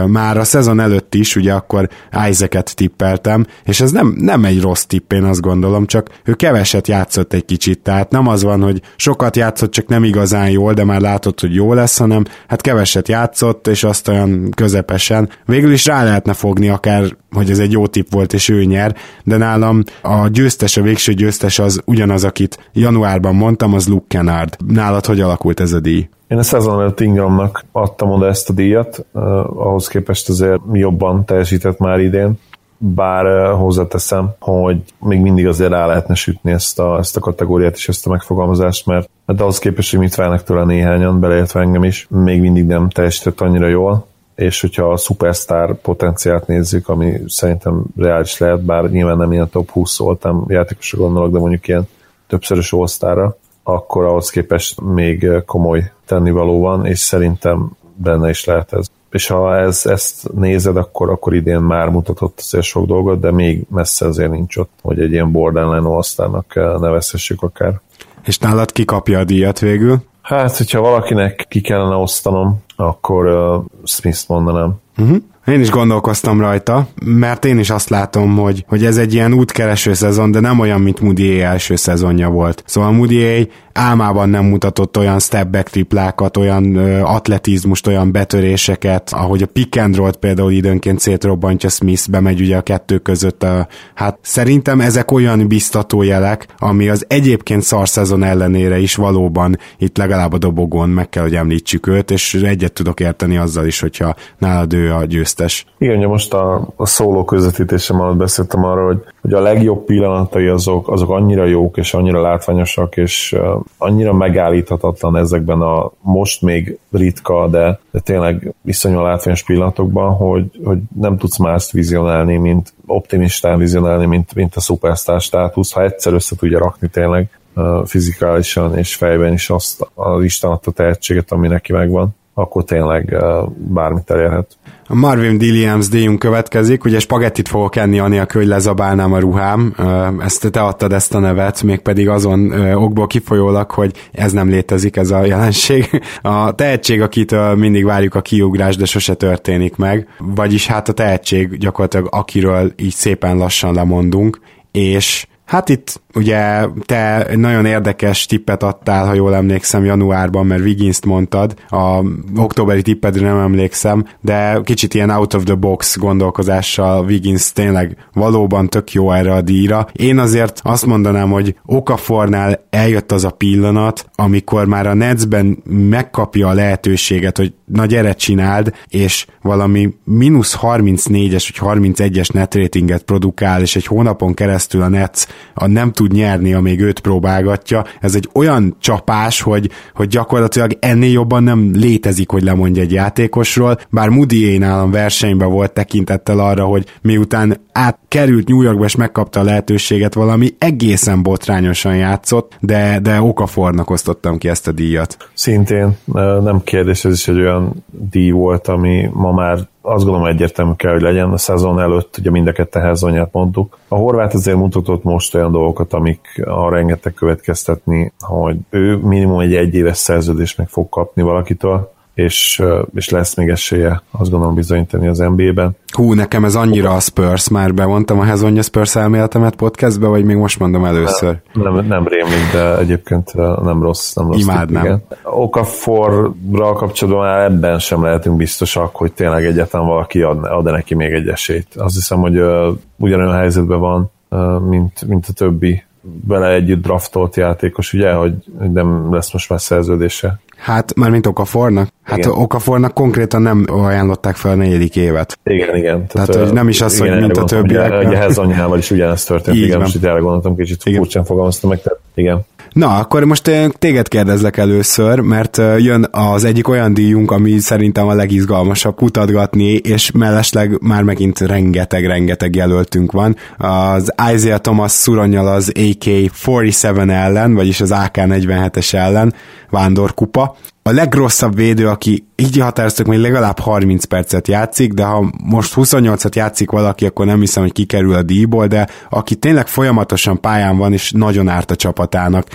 [0.06, 1.88] már a szezon előtt is, ugye akkor
[2.28, 6.88] Isaac-et tippeltem, és ez nem, nem egy rossz tipp, én azt gondolom, csak ő keveset
[6.88, 10.84] játszott egy kicsit, tehát nem az van, hogy sokat játszott, csak nem igazán jól, de
[10.84, 15.28] már látod, hogy jó lesz, hanem hát keveset játszott, és azt olyan közepesen.
[15.46, 18.96] Végül is rá lehetne fogni akár, hogy ez egy jó tipp volt, és ő nyer,
[19.24, 24.56] de nálam a győztes, a végső győztes az ugyanaz, akit januárban mondtam, az Luke Kennard.
[24.66, 26.08] Nálad hogy alakult ez a díj?
[26.28, 29.22] Én a szezon előtt Ingramnak adtam oda ezt a díjat, uh,
[29.70, 32.38] ahhoz képest azért jobban teljesített már idén,
[32.78, 37.88] bár hozzáteszem, hogy még mindig azért rá lehetne sütni ezt a, ezt a kategóriát és
[37.88, 42.06] ezt a megfogalmazást, mert hát ahhoz képest, hogy mit várnak tőle néhányan, beleértve engem is,
[42.10, 48.38] még mindig nem teljesített annyira jól, és hogyha a superstar potenciált nézzük, ami szerintem reális
[48.38, 51.88] lehet, bár nyilván nem ilyen top 20 voltam játékosra gondolok, de mondjuk ilyen
[52.26, 58.86] többszörös all akkor ahhoz képest még komoly tennivaló van, és szerintem benne is lehet ez.
[59.10, 63.66] És ha ez, ezt nézed, akkor, akkor idén már mutatott azért sok dolgot, de még
[63.68, 67.80] messze azért nincs ott, hogy egy ilyen borderline osztának nevezhessük akár.
[68.24, 70.02] És nálad ki kapja a díjat végül?
[70.22, 74.74] Hát, hogyha valakinek ki kellene osztanom, akkor uh, Smith mondanám.
[74.98, 75.16] Uh-huh.
[75.50, 79.92] Én is gondolkoztam rajta, mert én is azt látom, hogy, hogy ez egy ilyen útkereső
[79.92, 82.62] szezon, de nem olyan, mint Moody első szezonja volt.
[82.66, 89.46] Szóval Moody álmában nem mutatott olyan stepback triplákat, olyan ö, atletizmust, olyan betöréseket, ahogy a
[89.46, 93.42] pick and roll például időnként szétrobbantja Smith, bemegy ugye a kettő között.
[93.42, 99.58] A, hát szerintem ezek olyan biztató jelek, ami az egyébként szar szezon ellenére is valóban
[99.78, 103.80] itt legalább a dobogon meg kell, hogy említsük őt, és egyet tudok érteni azzal is,
[103.80, 105.39] hogyha nálad ő a győztes.
[105.78, 110.46] Igen, ugye most a, a szóló közvetítésem alatt beszéltem arról, hogy, hogy a legjobb pillanatai
[110.46, 116.78] azok, azok annyira jók és annyira látványosak, és uh, annyira megállíthatatlan ezekben a most még
[116.90, 123.58] ritka, de, de tényleg viszonylag látványos pillanatokban, hogy, hogy nem tudsz más vizionálni, mint optimistán
[123.58, 127.40] vizionálni, mint, mint a szupersztár státusz, ha egyszer össze tudja rakni tényleg
[127.84, 133.16] fizikálisan és fejben is azt az Isten adta tehetséget, ami neki megvan, akkor tényleg
[133.56, 134.56] bármit elérhet.
[134.86, 139.74] A Marvin Williams díjunk következik, ugye spagettit fogok enni anélkül, hogy lezabálnám a ruhám,
[140.20, 145.10] ezt te adtad ezt a nevet, mégpedig azon okból kifolyólag, hogy ez nem létezik, ez
[145.10, 146.00] a jelenség.
[146.22, 151.58] A tehetség, akit mindig várjuk a kiugrás, de sose történik meg, vagyis hát a tehetség
[151.58, 154.40] gyakorlatilag akiről így szépen lassan lemondunk,
[154.70, 161.04] és Hát itt ugye te nagyon érdekes tippet adtál, ha jól emlékszem, januárban, mert Wiggins-t
[161.04, 162.04] mondtad, a
[162.36, 168.68] októberi tippedre nem emlékszem, de kicsit ilyen out of the box gondolkozással Wiggins tényleg valóban
[168.68, 169.86] tök jó erre a díjra.
[169.92, 176.48] Én azért azt mondanám, hogy Okafornál eljött az a pillanat, amikor már a Netsben megkapja
[176.48, 183.76] a lehetőséget, hogy na gyere csináld, és valami mínusz 34-es vagy 31-es netratinget produkál, és
[183.76, 187.84] egy hónapon keresztül a Nets a nem tud nyerni, amíg őt próbálgatja.
[188.00, 193.78] Ez egy olyan csapás, hogy, hogy gyakorlatilag ennél jobban nem létezik, hogy lemondja egy játékosról,
[193.90, 199.42] bár Moody nálam versenyben volt tekintettel arra, hogy miután átkerült New Yorkba és megkapta a
[199.42, 205.16] lehetőséget, valami egészen botrányosan játszott, de, de okafornak osztottam ki ezt a díjat.
[205.34, 205.96] Szintén
[206.42, 210.92] nem kérdés, ez is egy olyan díj volt, ami ma már azt gondolom egyértelmű kell,
[210.92, 211.32] hogy legyen.
[211.32, 213.78] A szezon előtt ugye mind a ketten hezonját mondtuk.
[213.88, 219.54] A horvát azért mutatott most olyan dolgokat, amik arra rengeteg következtetni, hogy ő minimum egy
[219.54, 222.62] egyéves szerződést meg fog kapni valakitől, és,
[222.94, 225.76] és lesz még esélye, azt gondolom bizonyítani az NBA-ben.
[225.92, 230.36] Hú, nekem ez annyira a Spurs, már bevontam a Hezonja Spurs elméletemet podcastbe, vagy még
[230.36, 231.40] most mondom először?
[231.52, 234.14] Nem, nem, nem rémlik, de egyébként nem rossz.
[234.14, 234.84] Nem rossz Imádnám.
[234.84, 235.02] Igen.
[235.22, 241.12] Okaforra kapcsolatban már ebben sem lehetünk biztosak, hogy tényleg egyáltalán valaki ad, ad neki még
[241.12, 241.74] egy esélyt.
[241.74, 245.82] Azt hiszem, hogy uh, ugyanolyan helyzetben van, uh, mint, mint a többi
[246.26, 248.34] vele együtt draftolt játékos, ugye, hogy,
[248.72, 250.40] nem lesz most már szerződése.
[250.56, 251.88] Hát, már mint Okafornak?
[252.02, 252.30] Hát igen.
[252.30, 255.38] Okafornak konkrétan nem ajánlották fel a negyedik évet.
[255.44, 256.06] Igen, igen.
[256.06, 257.90] Tehát, Tehát hogy nem is az, igen, hogy mint a többiek.
[257.90, 259.84] Ugye, ugye Hezonyával is ugyanezt történt, Így igen, van.
[259.84, 261.00] most itt erre gondoltam, kicsit igen.
[261.00, 262.40] furcsán fogalmaztam meg, tehát igen.
[262.72, 268.14] Na, akkor most téged kérdezlek először, mert jön az egyik olyan díjunk, ami szerintem a
[268.14, 273.36] legizgalmasabb kutatgatni, és mellesleg már megint rengeteg-rengeteg jelöltünk van.
[273.58, 279.34] Az Isaiah Thomas szuronyal az AK-47 ellen, vagyis az AK-47-es ellen,
[279.70, 280.56] vándorkupa.
[280.82, 286.34] A legrosszabb védő, aki így határoztak, hogy legalább 30 percet játszik, de ha most 28-at
[286.34, 290.92] játszik valaki, akkor nem hiszem, hogy kikerül a díjból, de aki tényleg folyamatosan pályán van,
[290.92, 292.46] és nagyon árt a csapatának.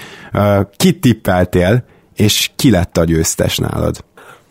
[0.77, 1.83] Kit tippeltél,
[2.15, 4.03] és ki lett a győztes nálad?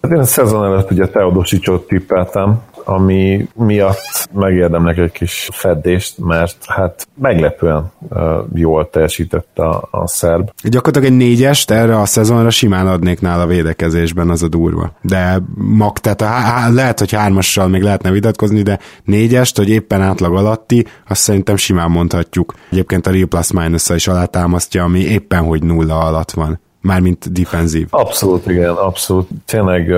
[0.02, 6.56] Hát én a szezon előtt ugye Teodosicsot tippeltem, ami miatt megérdemnek egy kis feddést, mert
[6.66, 8.20] hát meglepően uh,
[8.54, 10.50] jól teljesített a, a szerb.
[10.62, 14.92] Gyakorlatilag egy négyest erre a szezonra simán adnék nála védekezésben, az a durva.
[15.00, 20.02] De mag, tehát a, há, lehet, hogy hármassal még lehetne vitatkozni, de négyest, hogy éppen
[20.02, 22.54] átlag alatti, azt szerintem simán mondhatjuk.
[22.70, 27.86] Egyébként a Real Plus minus is alátámasztja, ami éppen hogy nulla alatt van mármint defenzív.
[27.90, 29.28] Abszolút, igen, abszolút.
[29.44, 29.92] Tényleg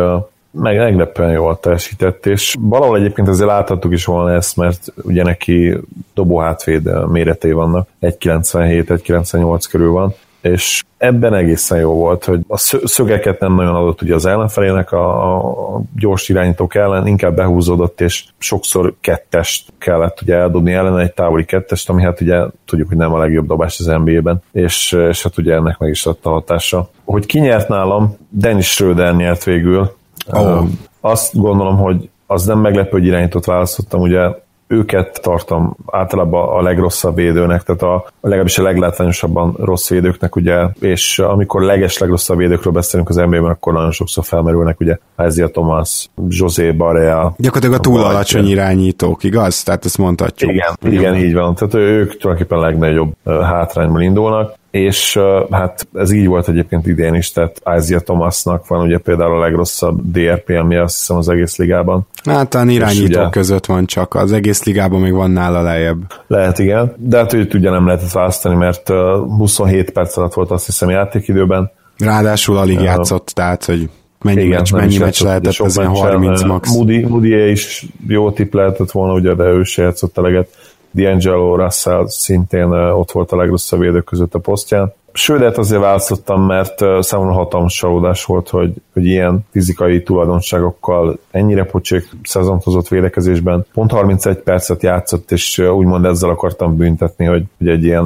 [0.57, 5.77] meg, meglepően jól teljesített, és valahol egyébként ezzel láthattuk is volna ezt, mert ugye neki
[6.15, 13.55] dobóhátvéd méretei vannak, 1,97-1,98 körül van, és ebben egészen jó volt, hogy a szögeket nem
[13.55, 15.35] nagyon adott ugye az ellenfelének a,
[15.77, 21.45] a gyors irányítók ellen, inkább behúzódott, és sokszor kettest kellett ugye eldobni ellen egy távoli
[21.45, 25.39] kettest, ami hát ugye tudjuk, hogy nem a legjobb dobás az NBA-ben, és, és hát
[25.39, 26.91] ugye ennek meg is adta hatása.
[27.05, 29.95] Hogy ki nyert nálam, Dennis Schröder nyert végül,
[30.33, 30.65] Oh.
[31.01, 34.31] Azt gondolom, hogy az nem meglepő, hogy irányítót választottam, ugye
[34.69, 40.69] őket tartom általában a legrosszabb védőnek, tehát a, a legalábbis a leglátványosabban rossz védőknek, ugye,
[40.81, 46.09] és amikor leges legrosszabb védőkről beszélünk az NBA-ben, akkor nagyon sokszor felmerülnek, ugye Isaiah Thomas,
[46.29, 47.35] José Barea.
[47.39, 49.63] Gyakorlatilag a túl alacsony irányítók, igaz?
[49.63, 50.51] Tehát ezt mondhatjuk.
[50.51, 51.55] Igen, igen, így van.
[51.55, 55.19] Tehát ők tulajdonképpen a legnagyobb hátrányból indulnak és
[55.51, 60.01] hát ez így volt egyébként idén is, tehát Isaiah Thomasnak van ugye például a legrosszabb
[60.11, 62.07] DRP, ami azt hiszem az egész ligában.
[62.25, 65.99] Hát a irányítók ugye, között van csak, az egész ligában még van nála lejjebb.
[66.27, 70.67] Lehet, igen, de hát őt ugye nem lehetett választani, mert 27 perc alatt volt azt
[70.67, 71.71] hiszem játékidőben.
[71.99, 73.91] Ráadásul alig játszott, tehát hogy
[74.23, 76.75] mennyi igen, meccs, mennyi meccs lehetett, ez 30 max.
[76.75, 80.49] Moody, Moody is jó tipp lehetett volna, ugye, de ő se játszott eleget.
[80.97, 84.93] D'Angelo Russell szintén ott volt a legrosszabb védők között a posztján.
[85.13, 92.09] Sőt, azért választottam, mert számomra hatalmas csalódás volt, hogy, hogy ilyen fizikai tulajdonságokkal ennyire pocsék
[92.23, 93.67] szezont hozott védekezésben.
[93.73, 98.05] Pont 31 percet játszott, és úgymond ezzel akartam büntetni, hogy, hogy egy ilyen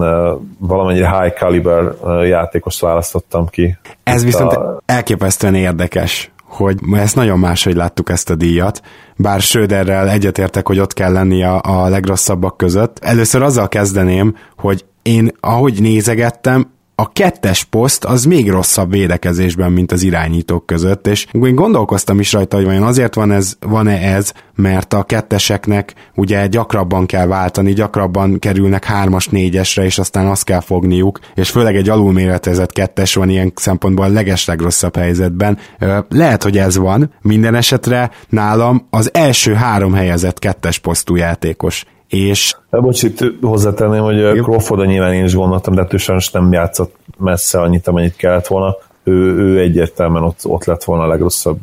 [0.58, 3.78] valamennyire high caliber játékost választottam ki.
[4.02, 4.80] Ez viszont a...
[4.86, 8.82] elképesztően érdekes, hogy ezt nagyon máshogy láttuk ezt a díjat,
[9.16, 12.98] bár Söderrel egyetértek, hogy ott kell lenni a, a legrosszabbak között.
[12.98, 16.69] Először azzal kezdeném, hogy én ahogy nézegettem,
[17.00, 22.32] a kettes poszt az még rosszabb védekezésben, mint az irányítók között, és én gondolkoztam is
[22.32, 27.72] rajta, hogy vajon azért van ez, van-e ez, mert a ketteseknek ugye gyakrabban kell váltani,
[27.72, 33.28] gyakrabban kerülnek hármas, négyesre, és aztán azt kell fogniuk, és főleg egy alulméretezett kettes van
[33.28, 35.58] ilyen szempontból a legeslegrosszabb helyzetben.
[36.08, 42.54] Lehet, hogy ez van, minden esetre nálam az első három helyezett kettes posztú játékos és...
[42.70, 44.42] Bocs, itt hozzátenném, hogy Jó.
[44.42, 48.76] Crawford nyilván én is gondoltam, de sajnos nem játszott messze annyit, amennyit kellett volna.
[49.04, 51.58] Ő, ő egyértelműen ott, ott lett volna a legrosszabb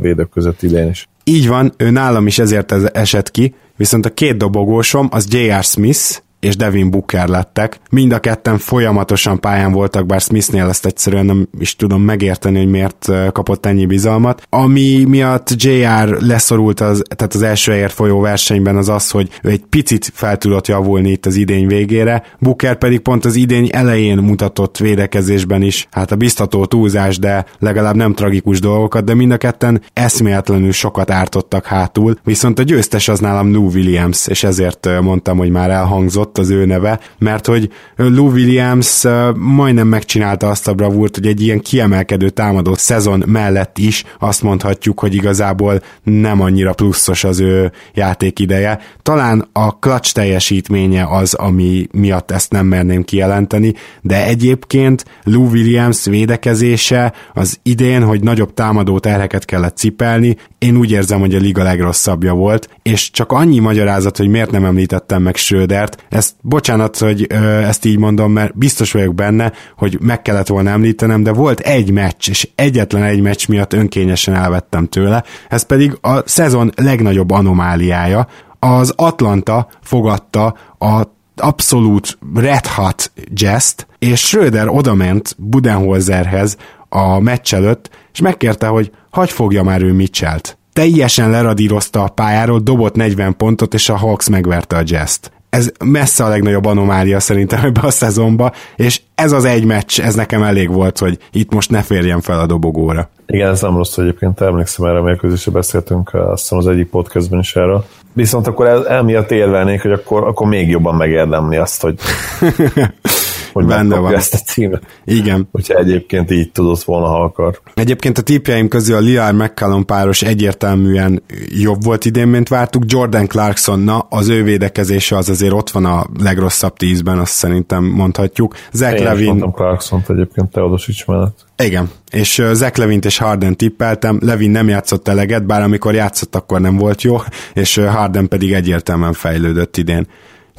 [0.00, 1.08] védők között idén is.
[1.24, 5.62] Így van, ő nálam is ezért ez esett ki, viszont a két dobogósom az J.R.
[5.62, 7.80] Smith, és Devin Booker lettek.
[7.90, 12.70] Mind a ketten folyamatosan pályán voltak, bár Smithnél ezt egyszerűen nem is tudom megérteni, hogy
[12.70, 14.46] miért kapott ennyi bizalmat.
[14.48, 19.48] Ami miatt JR leszorult az, tehát az első helyért folyó versenyben az az, hogy ő
[19.48, 24.18] egy picit fel tudott javulni itt az idény végére, Booker pedig pont az idény elején
[24.18, 29.36] mutatott védekezésben is, hát a biztató túlzás, de legalább nem tragikus dolgokat, de mind a
[29.36, 35.38] ketten eszméletlenül sokat ártottak hátul, viszont a győztes az nálam Lou Williams, és ezért mondtam,
[35.38, 39.04] hogy már elhangzott, elhangzott az ő neve, mert hogy Lou Williams
[39.36, 45.00] majdnem megcsinálta azt a bravúrt, hogy egy ilyen kiemelkedő támadó szezon mellett is azt mondhatjuk,
[45.00, 48.78] hogy igazából nem annyira pluszos az ő játékideje.
[49.02, 56.04] Talán a clutch teljesítménye az, ami miatt ezt nem merném kijelenteni, de egyébként Lou Williams
[56.04, 61.62] védekezése az idén, hogy nagyobb támadó terheket kellett cipelni, én úgy érzem, hogy a liga
[61.62, 67.26] legrosszabbja volt, és csak annyi magyarázat, hogy miért nem említettem meg Schrödert, ezt bocsánat, hogy
[67.28, 71.60] ö, ezt így mondom, mert biztos vagyok benne, hogy meg kellett volna említenem, de volt
[71.60, 77.30] egy meccs, és egyetlen egy meccs miatt önkényesen elvettem tőle, ez pedig a szezon legnagyobb
[77.30, 78.26] anomáliája.
[78.58, 81.02] Az Atlanta fogadta a
[81.36, 86.56] abszolút red hot jazz és Schröder odament Budenholzerhez
[86.92, 90.58] a meccs előtt, és megkérte, hogy hagy fogja már ő Mitchell-t.
[90.72, 96.24] Teljesen leradírozta a pályáról, dobott 40 pontot, és a Hawks megverte a jazz-t ez messze
[96.24, 100.70] a legnagyobb anomália szerintem ebbe a szezonba, és ez az egy meccs, ez nekem elég
[100.70, 103.08] volt, hogy itt most ne férjen fel a dobogóra.
[103.26, 107.56] Igen, ez nem rossz egyébként, emlékszem erre, mérkőzésre beszéltünk, azt hiszem az egyik podcastben is
[107.56, 107.84] erről.
[108.12, 111.98] Viszont akkor el, emiatt érvelnék, hogy akkor, akkor még jobban megérdemli azt, hogy
[113.52, 114.14] hogy benne van.
[114.14, 114.82] ezt a címet.
[115.04, 115.48] Igen.
[115.52, 117.60] Hogyha egyébként így tudott volna, ha akar.
[117.74, 121.22] Egyébként a típjeim közül a Liar McCallum páros egyértelműen
[121.60, 122.82] jobb volt idén, mint vártuk.
[122.86, 127.84] Jordan Clarkson, na, az ő védekezése az azért ott van a legrosszabb tízben, azt szerintem
[127.84, 128.54] mondhatjuk.
[128.72, 129.26] Zach Én Levin...
[129.26, 131.38] mondtam Clarkson-t egyébként Teodosics mellett.
[131.56, 136.60] Igen, és Zach Levint és Harden tippeltem, Levin nem játszott eleget, bár amikor játszott, akkor
[136.60, 137.16] nem volt jó,
[137.54, 140.06] és Harden pedig egyértelműen fejlődött idén.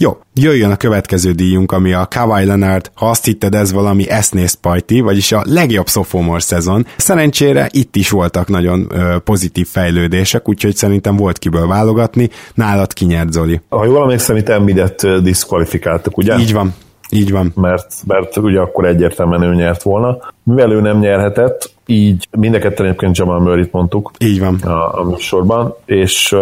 [0.04, 4.54] Jó, jöjjön a következő díjunk, ami a Kawhi Leonard, ha azt hitted ez valami esznész
[4.54, 6.86] pajti, vagyis a legjobb sophomore szezon.
[6.98, 12.30] Szerencsére itt is voltak nagyon ö, pozitív fejlődések, úgyhogy szerintem volt kiből válogatni.
[12.54, 13.62] Nálad kinyert Zoli.
[13.70, 16.38] Ha jól emlékszem, itt Embidet diszkvalifikáltak, ugye?
[16.38, 16.74] Így van,
[17.10, 17.52] így van.
[17.56, 20.18] Mert, mert ugye akkor egyértelműen ő nyert volna.
[20.44, 24.12] Mivel ő nem nyerhetett, így mind a ketten egyébként Jamal Murray-t mondtuk.
[24.18, 24.56] Így van.
[24.56, 26.36] A, a műsorban, és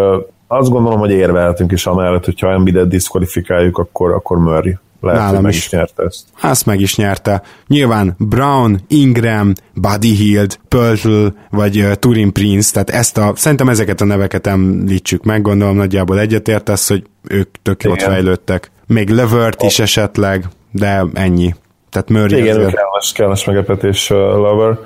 [0.51, 5.43] azt gondolom, hogy érvelhetünk is amellett, hogyha Embiidet diszkvalifikáljuk, akkor, akkor Murray lehet, Nálam hogy
[5.43, 5.57] meg is.
[5.57, 6.25] is nyerte ezt.
[6.41, 7.41] Ezt meg is nyerte.
[7.67, 14.01] Nyilván Brown, Ingram, Buddy Hield, Pörtl, vagy uh, Turin Prince, tehát ezt a, szerintem ezeket
[14.01, 18.71] a neveket említsük meg, gondolom nagyjából egyetértesz, hogy ők tök jót fejlődtek.
[18.87, 21.55] Még Levert is esetleg, de ennyi.
[21.91, 22.73] Tehát Murray Igen, azért...
[22.73, 24.77] kellemes, kellemes megepetés uh, Lover,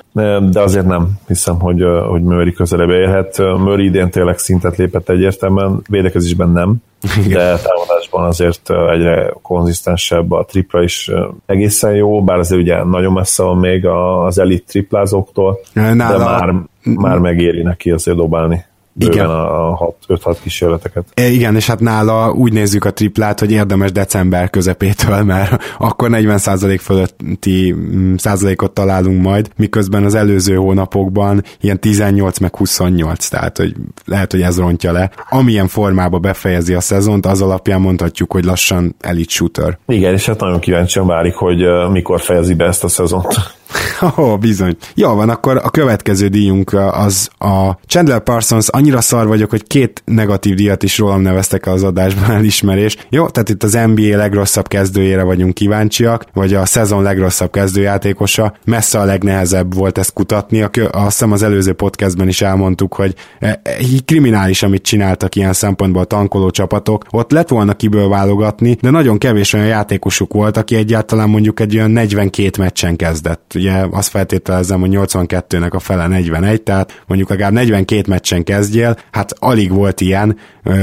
[0.50, 3.38] de azért nem hiszem, hogy, uh, hogy Murray közelebb érhet.
[3.38, 6.76] Uh, Murray idén tényleg szintet lépett egyértelműen, védekezésben nem,
[7.24, 7.38] Igen.
[7.38, 11.10] de támadásban azért egyre konzisztensebb, a tripla is
[11.46, 16.18] egészen jó, bár azért ugye nagyon messze van még az elit triplázóktól, Nála...
[16.18, 18.64] de már, már megéri neki azért dobálni
[18.98, 19.30] igen.
[19.30, 21.04] a 5-6 kísérleteket.
[21.14, 26.08] E, igen, és hát nála úgy nézzük a triplát, hogy érdemes december közepétől, mert akkor
[26.12, 33.56] 40% fölötti mm, százalékot találunk majd, miközben az előző hónapokban ilyen 18 meg 28, tehát
[33.56, 33.74] hogy
[34.04, 35.10] lehet, hogy ez rontja le.
[35.28, 39.78] Amilyen formába befejezi a szezont, az alapján mondhatjuk, hogy lassan elite shooter.
[39.86, 43.55] Igen, és hát nagyon kíváncsian várik, hogy mikor fejezi be ezt a szezont.
[44.02, 44.76] Ó, oh, bizony.
[44.94, 50.02] Jó van, akkor a következő díjunk az a Chandler Parsons, annyira szar vagyok, hogy két
[50.04, 52.96] negatív díjat is rólam neveztek az adásban elismerés.
[53.10, 58.54] Jó, tehát itt az NBA legrosszabb kezdőjére vagyunk kíváncsiak, vagy a szezon legrosszabb kezdőjátékosa.
[58.64, 60.62] Messze a legnehezebb volt ezt kutatni.
[60.62, 65.52] A, azt hiszem az előző podcastben is elmondtuk, hogy e, e, kriminális, amit csináltak ilyen
[65.52, 67.04] szempontból a tankoló csapatok.
[67.10, 71.76] Ott lett volna kiből válogatni, de nagyon kevés olyan játékosuk volt, aki egyáltalán mondjuk egy
[71.76, 77.52] olyan 42 meccsen kezdett ugye azt feltételezem, hogy 82-nek a fele 41, tehát mondjuk legalább
[77.52, 80.38] 42 meccsen kezdjél, hát alig volt ilyen,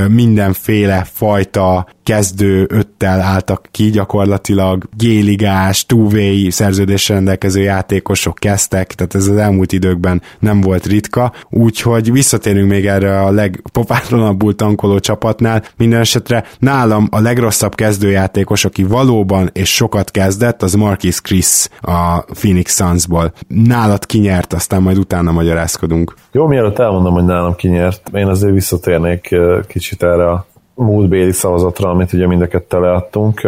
[0.07, 9.27] mindenféle fajta kezdő öttel álltak ki gyakorlatilag, géligás, túvéi szerződésre rendelkező játékosok kezdtek, tehát ez
[9.27, 15.99] az elmúlt időkben nem volt ritka, úgyhogy visszatérünk még erre a legpopátlanabbul tankoló csapatnál, minden
[15.99, 22.75] esetre nálam a legrosszabb kezdőjátékos, aki valóban és sokat kezdett, az Marquis Chris a Phoenix
[22.75, 23.33] Sunsból.
[23.47, 26.13] Nálad kinyert, aztán majd utána magyarázkodunk.
[26.31, 29.35] Jó, mielőtt elmondom, hogy nálam kinyert, én azért visszatérnék
[29.67, 30.45] kicsit erre a
[30.75, 33.41] múltbéli szavazatra, amit ugye mindeket teleadtunk.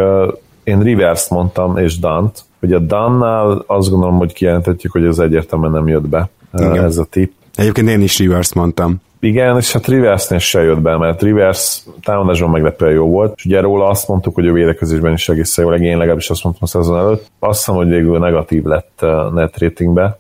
[0.64, 2.44] Én Rivers mondtam, és Dant.
[2.62, 6.84] Ugye a Dannál azt gondolom, hogy kijelentetjük, hogy ez egyértelműen nem jött be Igen.
[6.84, 7.32] ez a tip.
[7.56, 9.02] Egyébként én is Rivers mondtam.
[9.20, 13.62] Igen, és hát Riversnél se jött be, mert Rivers támadásban meglepően jó volt, és ugye
[13.62, 16.98] róla azt mondtuk, hogy a védekezésben is egészen jó, én legalábbis azt mondtam a szezon
[16.98, 17.28] előtt.
[17.40, 20.20] Azt hiszem, hogy végül negatív lett net ratingbe,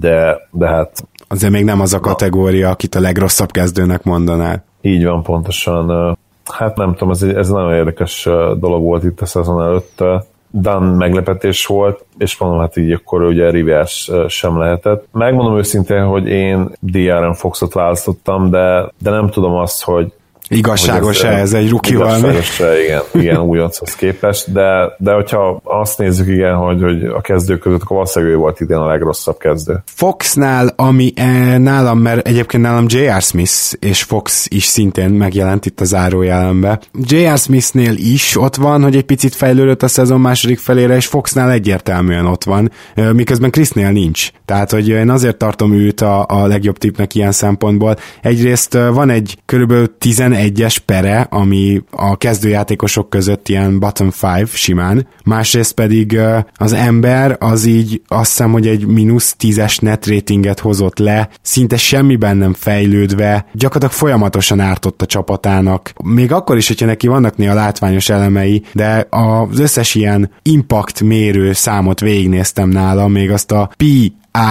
[0.00, 1.04] de, de hát...
[1.28, 4.64] Azért még nem az a kategória, akit a legrosszabb kezdőnek mondanál.
[4.80, 6.16] Így van, pontosan.
[6.52, 8.28] Hát nem tudom, ez egy, ez nagyon érdekes
[8.58, 10.04] dolog volt itt a szezon előtt.
[10.50, 15.06] Dan meglepetés volt, és mondom, hát így akkor ugye Rivers sem lehetett.
[15.12, 20.12] Megmondom őszintén, hogy én DRM Foxot választottam, de, de nem tudom azt, hogy
[20.56, 22.34] Igazságos-e ez, ez egy ruki valami?
[22.84, 27.82] igen, igen újonchoz képest, de, de hogyha azt nézzük, igen, hogy, hogy a kezdők között,
[27.82, 29.82] akkor valószínűleg ő volt idén a legrosszabb kezdő.
[29.84, 33.22] Foxnál, ami e, nálam, mert egyébként nálam J.R.
[33.22, 36.80] Smith és Fox is szintén megjelent itt a zárójelenbe.
[37.00, 37.38] J.R.
[37.38, 42.26] Smithnél is ott van, hogy egy picit fejlődött a szezon második felére, és Foxnál egyértelműen
[42.26, 44.30] ott van, e, miközben Chrisnél nincs.
[44.44, 47.96] Tehát, hogy én azért tartom őt a, a legjobb tipnek ilyen szempontból.
[48.22, 54.46] Egyrészt e, van egy körülbelül 11 egyes pere, ami a kezdőjátékosok között ilyen bottom five
[54.52, 56.18] simán, másrészt pedig
[56.54, 61.76] az ember az így azt hiszem, hogy egy mínusz tízes net ratinget hozott le, szinte
[61.76, 67.54] semmiben nem fejlődve, gyakorlatilag folyamatosan ártott a csapatának, még akkor is, hogyha neki vannak néha
[67.54, 73.84] látványos elemei, de az összes ilyen impact mérő számot végignéztem nála, még azt a P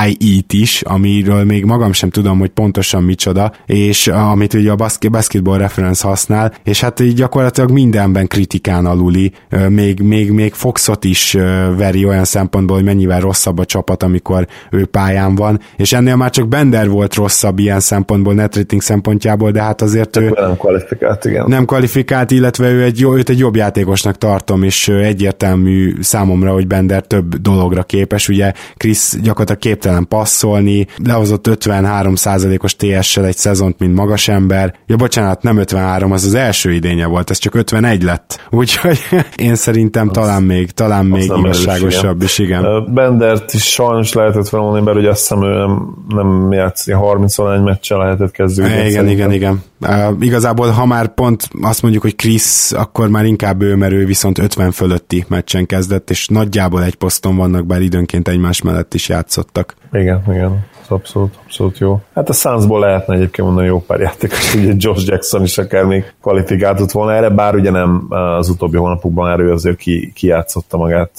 [0.07, 4.75] IE-t is, amiről még magam sem tudom, hogy pontosan micsoda, és amit ugye a
[5.09, 9.31] basketball reference használ, és hát így gyakorlatilag mindenben kritikán aluli,
[9.67, 11.37] még, még, még Foxot is
[11.77, 16.29] veri olyan szempontból, hogy mennyivel rosszabb a csapat, amikor ő pályán van, és ennél már
[16.29, 21.45] csak Bender volt rosszabb ilyen szempontból, netrating szempontjából, de hát azért ő nem kvalifikált, igen.
[21.47, 27.01] Nem kvalifikált, illetve ő egy, őt egy jobb játékosnak tartom, és egyértelmű számomra, hogy Bender
[27.07, 34.27] több dologra képes, ugye Chris gyakorlatilag képtelen passzolni, lehozott 53%-os TS-sel egy szezont, mint magas
[34.27, 34.75] ember.
[34.85, 38.39] Ja, bocsánat, nem 53, az az első idénye volt, ez csak 51 lett.
[38.49, 38.99] Úgyhogy
[39.35, 42.93] én szerintem az, talán még, talán még igazságosabb is, igen.
[42.93, 47.61] Bendert is sajnos lehetett felmondani, mert ugye azt hiszem ő nem, nem játszik, 30 egy
[47.61, 48.71] meccsen lehetett kezdődni.
[48.71, 49.63] Igen, igen, igen, igen.
[49.87, 54.05] Uh, igazából, ha már pont azt mondjuk, hogy Chris, akkor már inkább ő, mert ő
[54.05, 59.09] viszont 50 fölötti meccsen kezdett, és nagyjából egy poszton vannak, bár időnként egymás mellett is
[59.09, 59.75] játszottak voltak.
[60.01, 62.01] Igen, igen, abszolút, abszolút jó.
[62.13, 66.13] Hát a Sunsból lehetne egyébként mondani jó pár játékos, ugye Josh Jackson is akár még
[66.21, 71.11] kvalifikáltott volna erre, bár ugye nem az utóbbi hónapokban erő azért ki, kijátszotta magát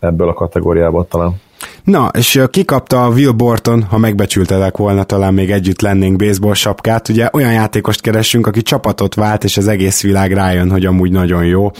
[0.00, 1.40] ebből a kategóriából talán.
[1.84, 7.08] Na, és kikapta a Will Borton, ha megbecsültelek volna, talán még együtt lennénk baseball sapkát.
[7.08, 11.44] Ugye olyan játékost keresünk, aki csapatot vált, és az egész világ rájön, hogy amúgy nagyon
[11.44, 11.70] jó.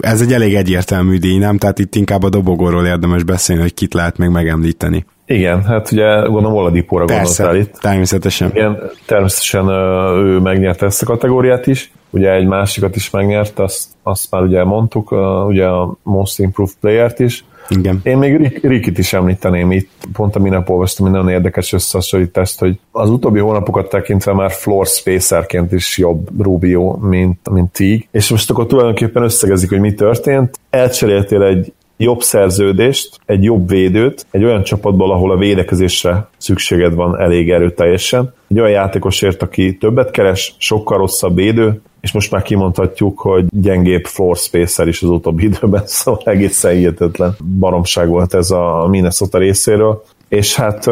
[0.00, 1.58] Ez egy elég egyértelmű díj, nem?
[1.58, 5.04] Tehát itt inkább a dobogóról érdemes beszélni, hogy kit lehet még megemlíteni.
[5.26, 7.72] Igen, hát ugye gondolom Oladipóra gondoltál itt.
[7.80, 8.50] természetesen.
[8.54, 9.68] Igen, természetesen
[10.16, 14.64] ő megnyerte ezt a kategóriát is, ugye egy másikat is megnyert, azt, azt már ugye
[14.64, 15.12] mondtuk,
[15.46, 18.00] ugye a Most Improved Player-t is, igen.
[18.02, 22.78] Én még Rikit is említeném itt, pont a minap olvastam egy nagyon érdekes összehasonlítást, hogy
[22.90, 28.50] az utóbbi hónapokat tekintve már floor spacerként is jobb Rubio, mint, mint Tig, és most
[28.50, 30.60] akkor tulajdonképpen összegezik, hogy mi történt.
[30.70, 37.20] Elcseréltél egy jobb szerződést, egy jobb védőt, egy olyan csapatból, ahol a védekezésre szükséged van
[37.20, 43.20] elég erőteljesen, egy olyan játékosért, aki többet keres, sokkal rosszabb védő, és most már kimondhatjuk,
[43.20, 48.86] hogy gyengébb floor spacer is az utóbbi időben, szóval egészen hihetetlen baromság volt ez a
[48.88, 50.04] Minnesota részéről.
[50.28, 50.90] És hát...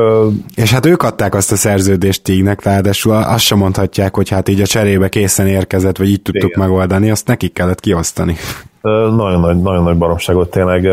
[0.54, 4.60] És hát ők adták azt a szerződést Tignek, ráadásul azt sem mondhatják, hogy hát így
[4.60, 6.60] a cserébe készen érkezett, vagy így tudtuk Igen.
[6.60, 8.36] megoldani, azt nekik kellett kiosztani.
[8.82, 10.88] Nagyon nagy, nagyon nagy baromság volt tényleg.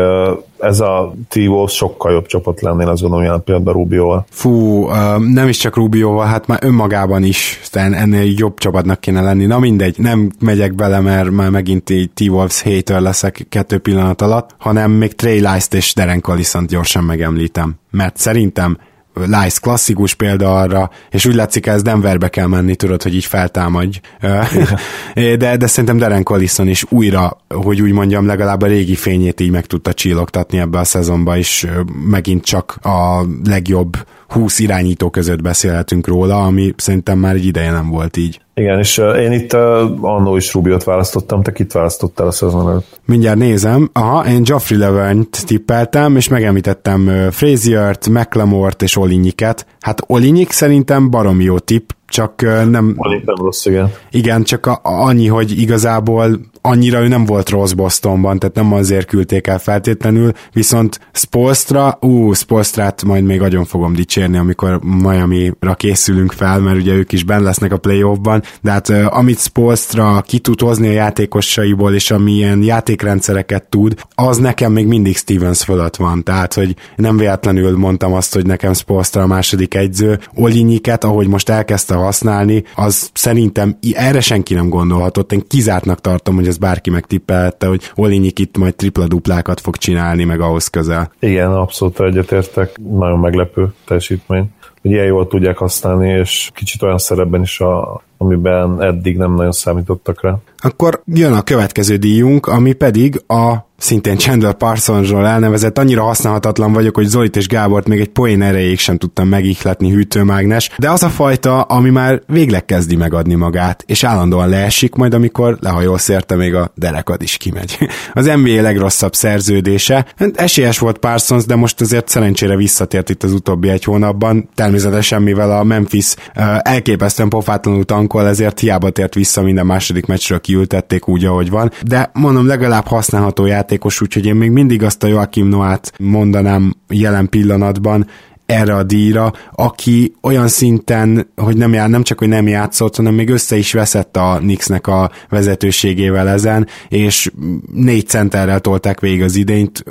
[0.58, 4.24] Ez a t sokkal jobb csapat lennél, az gondolom jelen pillanatban Rubioval.
[4.30, 4.86] Fú,
[5.18, 9.46] nem is csak Rubioval, hát már önmagában is ennél jobb csapatnak kéne lenni.
[9.46, 14.54] Na mindegy, nem megyek bele, mert már megint így T-Wolves hater leszek kettő pillanat alatt,
[14.58, 17.74] hanem még Trey Lice-t és Darren Collison gyorsan megemlítem.
[17.90, 18.78] Mert szerintem
[19.20, 24.00] Lice klasszikus példa arra, és úgy látszik, ez Denverbe kell menni, tudod, hogy így feltámadj.
[25.14, 29.50] de, de szerintem Darren Collison is újra, hogy úgy mondjam, legalább a régi fényét így
[29.50, 31.66] meg tudta csillogtatni ebbe a szezonba, és
[32.08, 33.96] megint csak a legjobb
[34.28, 38.40] 20 irányító között beszélhetünk róla, ami szerintem már egy ideje nem volt így.
[38.60, 39.52] Igen, és én itt
[40.00, 43.00] annó is Rubiot választottam, te kit választottál a szezon előtt?
[43.04, 43.90] Mindjárt nézem.
[43.92, 49.66] Aha, én Geoffrey Levent tippeltem, és megemlítettem Fraziert, McLemore-t és Olinyiket.
[49.80, 52.68] Hát Olinyik szerintem baromi jó tipp, csak nem...
[52.70, 52.94] Nem
[53.24, 53.92] rossz, igen.
[54.10, 59.06] Igen, csak a, annyi, hogy igazából annyira ő nem volt rossz Bostonban, tehát nem azért
[59.06, 66.32] küldték el feltétlenül, viszont Spolstra, ú, Spolstrát majd még nagyon fogom dicsérni, amikor Miami-ra készülünk
[66.32, 70.60] fel, mert ugye ők is benn lesznek a playoffban, de hát amit Spolstra ki tud
[70.60, 76.54] hozni a játékosaiból, és amilyen játékrendszereket tud, az nekem még mindig Stevens fölött van, tehát
[76.54, 81.95] hogy nem véletlenül mondtam azt, hogy nekem Spolstra a második egyző, Olinyiket, ahogy most elkezdte
[81.98, 87.82] használni, az szerintem erre senki nem gondolhatott, én kizártnak tartom, hogy ezt bárki megtippelhette, hogy
[87.94, 91.12] Olinyik itt majd tripla-duplákat fog csinálni, meg ahhoz közel.
[91.18, 92.76] Igen, abszolút egyetértek.
[92.78, 94.50] Nagyon meglepő teljesítmény
[94.86, 99.52] hogy ilyen jól tudják használni, és kicsit olyan szerepben is, a, amiben eddig nem nagyon
[99.52, 100.36] számítottak rá.
[100.58, 106.94] Akkor jön a következő díjunk, ami pedig a szintén Chandler Parsonsról elnevezett, annyira használhatatlan vagyok,
[106.94, 111.08] hogy Zolit és Gábort még egy poén erejéig sem tudtam megihletni hűtőmágnes, de az a
[111.08, 116.54] fajta, ami már végleg kezdi megadni magát, és állandóan leesik, majd amikor lehajolsz érte, még
[116.54, 117.78] a derekad is kimegy.
[118.12, 120.06] Az NBA legrosszabb szerződése.
[120.16, 124.48] Hát esélyes volt Parsons, de most azért szerencsére visszatért itt az utóbbi egy hónapban.
[124.54, 126.14] Természetesen, mivel a Memphis
[126.62, 131.70] elképesztően pofátlanul tankol, ezért hiába tért vissza minden második meccsről kiültették úgy, ahogy van.
[131.82, 136.74] De mondom, legalább használható játék játékos, úgyhogy én még mindig azt a Joachim Noát mondanám
[136.88, 138.06] jelen pillanatban,
[138.46, 143.14] erre a díjra, aki olyan szinten, hogy nem, jár, nem csak, hogy nem játszott, hanem
[143.14, 147.30] még össze is veszett a Knicksnek a vezetőségével ezen, és
[147.72, 149.84] négy centerrel tolták végig az idényt,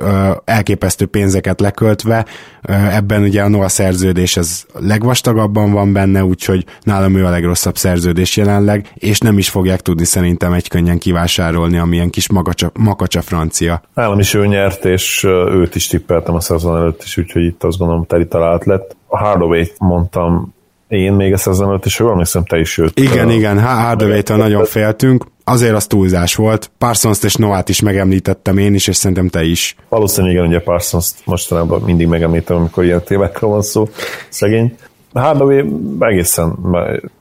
[0.45, 2.25] elképesztő pénzeket leköltve,
[2.91, 8.37] ebben ugye a Noah szerződés ez legvastagabban van benne, úgyhogy nálam ő a legrosszabb szerződés
[8.37, 13.81] jelenleg, és nem is fogják tudni szerintem egy könnyen kivásárolni, amilyen kis magacsa, makacsa francia.
[13.93, 17.77] Nálam is ő nyert, és őt is tippeltem a szezon előtt is, úgyhogy itt azt
[17.77, 18.95] gondolom teli találat lett.
[19.07, 20.53] A hardaway mondtam
[20.87, 22.99] én még a szezon előtt, és jól emlékszem, te is őt.
[22.99, 26.71] Igen, uh, igen, Hardaway-től nagyon féltünk, azért az túlzás volt.
[26.77, 29.75] Parsons és Noát is megemlítettem én is, és szerintem te is.
[29.89, 33.89] Valószínűleg igen, ugye Parsons mostanában mindig megemlítem, amikor ilyen témákról van szó,
[34.29, 34.75] szegény.
[35.13, 35.63] Hardaway
[35.99, 36.55] egészen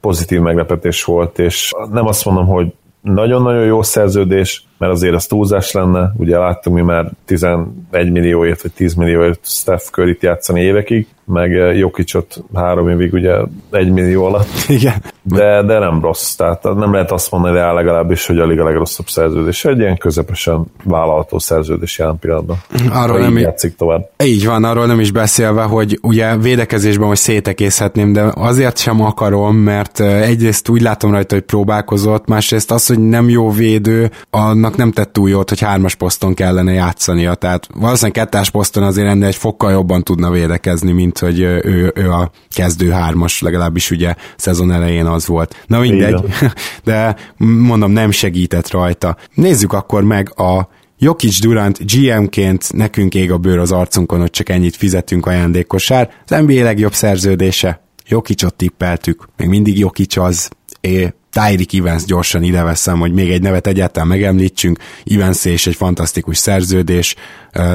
[0.00, 5.72] pozitív meglepetés volt, és nem azt mondom, hogy nagyon-nagyon jó szerződés, mert azért az túlzás
[5.72, 11.50] lenne, ugye láttunk mi már 11 millióért vagy 10 millióért Steph curry játszani évekig, meg
[11.76, 13.34] Jokicot három évig ugye
[13.70, 14.48] egy millió alatt.
[14.68, 15.02] Igen.
[15.22, 19.06] De, de nem rossz, tehát nem lehet azt mondani rá legalábbis, hogy a liga legrosszabb
[19.06, 19.64] szerződés.
[19.64, 22.56] Egy ilyen közepesen vállalható szerződés jelen pillanatban.
[22.92, 24.10] Arról nem játszik tovább.
[24.24, 29.56] Így van, arról nem is beszélve, hogy ugye védekezésben hogy szétekészhetném, de azért sem akarom,
[29.56, 34.10] mert egyrészt úgy látom rajta, hogy próbálkozott, másrészt az, hogy nem jó védő,
[34.64, 39.08] annak nem tett túl jót, hogy hármas poszton kellene játszania, tehát valószínűleg kettás poszton azért
[39.08, 44.14] ennél egy fokkal jobban tudna védekezni, mint hogy ő, ő a kezdő hármas, legalábbis ugye
[44.36, 45.64] szezon elején az volt.
[45.66, 46.24] Na mindegy,
[46.84, 49.16] de mondom, nem segített rajta.
[49.34, 54.48] Nézzük akkor meg a Jokic Durant GM-ként nekünk ég a bőr az arcunkon, hogy csak
[54.48, 56.10] ennyit fizetünk ajándékosár.
[56.26, 57.82] Az NBA legjobb szerződése.
[58.06, 60.50] Jokicot tippeltük, még mindig Jokic az,
[60.80, 66.38] é, Tyreek Evans gyorsan ideveszem, hogy még egy nevet egyáltalán megemlítsünk, Evans és egy fantasztikus
[66.38, 67.14] szerződés,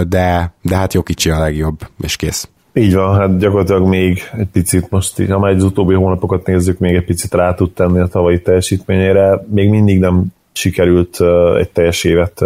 [0.07, 2.49] de, de hát Jokicsi a legjobb, és kész.
[2.73, 6.95] Így van, hát gyakorlatilag még egy picit most, ha már az utóbbi hónapokat nézzük, még
[6.95, 9.45] egy picit rá tud tenni a tavalyi teljesítményére.
[9.49, 11.17] Még mindig nem sikerült
[11.57, 12.41] egy teljes évet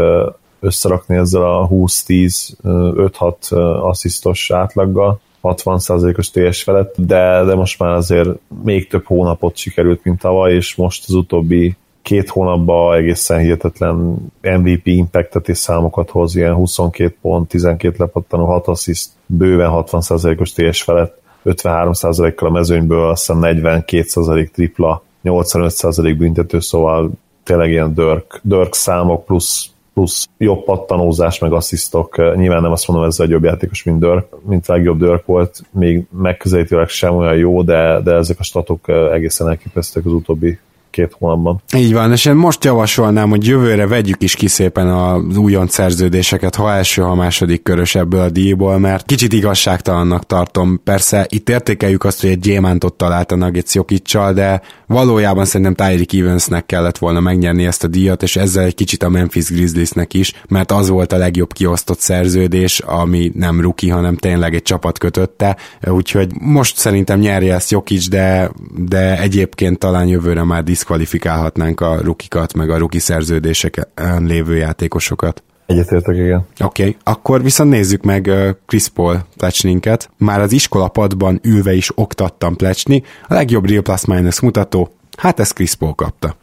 [0.59, 3.33] összerakni ezzel a 20-10-5-6
[3.81, 5.19] asszisztos átlaggal.
[5.43, 8.29] 60%-os TS felett, de, de most már azért
[8.63, 14.81] még több hónapot sikerült, mint tavaly, és most az utóbbi két hónapban egészen hihetetlen MVP
[14.87, 21.21] impactet és számokat hoz, ilyen 22 pont, 12 lepattanó, 6 assziszt, bőven 60%-os TS felett,
[21.45, 27.11] 53%-kal a mezőnyből, azt hiszem 42% tripla, 85% büntető, szóval
[27.43, 32.35] tényleg ilyen dörk, dörk számok plusz plusz jobb pattanózás, meg asszisztok.
[32.35, 36.03] Nyilván nem azt mondom, ez egy jobb játékos, mint Dörk, mint legjobb Dörk volt, még
[36.09, 40.59] megközelítőleg sem olyan jó, de, de ezek a statok egészen elképesztőek az utóbbi
[40.93, 41.61] két hónapban.
[41.75, 46.55] Így van, és én most javasolnám, hogy jövőre vegyük is ki szépen az újon szerződéseket,
[46.55, 50.81] ha első, ha második körös ebből a díjból, mert kicsit igazságtalannak tartom.
[50.83, 56.13] Persze itt értékeljük azt, hogy egy gyémántot talált a Nuggets Jokicsal, de valójában szerintem Tyreek
[56.13, 60.33] Evansnek kellett volna megnyerni ezt a díjat, és ezzel egy kicsit a Memphis Grizzliesnek is,
[60.47, 65.57] mert az volt a legjobb kiosztott szerződés, ami nem ruki, hanem tényleg egy csapat kötötte,
[65.87, 72.53] úgyhogy most szerintem nyerje ezt Jokic, de, de egyébként talán jövőre már diszkvalifikálhatnánk a rukikat,
[72.53, 73.87] meg a ruki szerződéseken
[74.19, 75.43] lévő játékosokat.
[75.65, 76.45] Egyetértek, igen.
[76.63, 76.95] Oké, okay.
[77.03, 78.31] akkor viszont nézzük meg
[78.65, 80.09] Chris Paul plecsninket.
[80.17, 83.03] Már az iskolapadban ülve is oktattam plecsni.
[83.27, 86.35] A legjobb Real Plus Minus mutató, hát ezt Chris Paul kapta.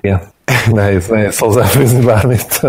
[0.00, 0.20] Igen.
[0.72, 2.60] Nehéz, nehéz hozzáfűzni bármit.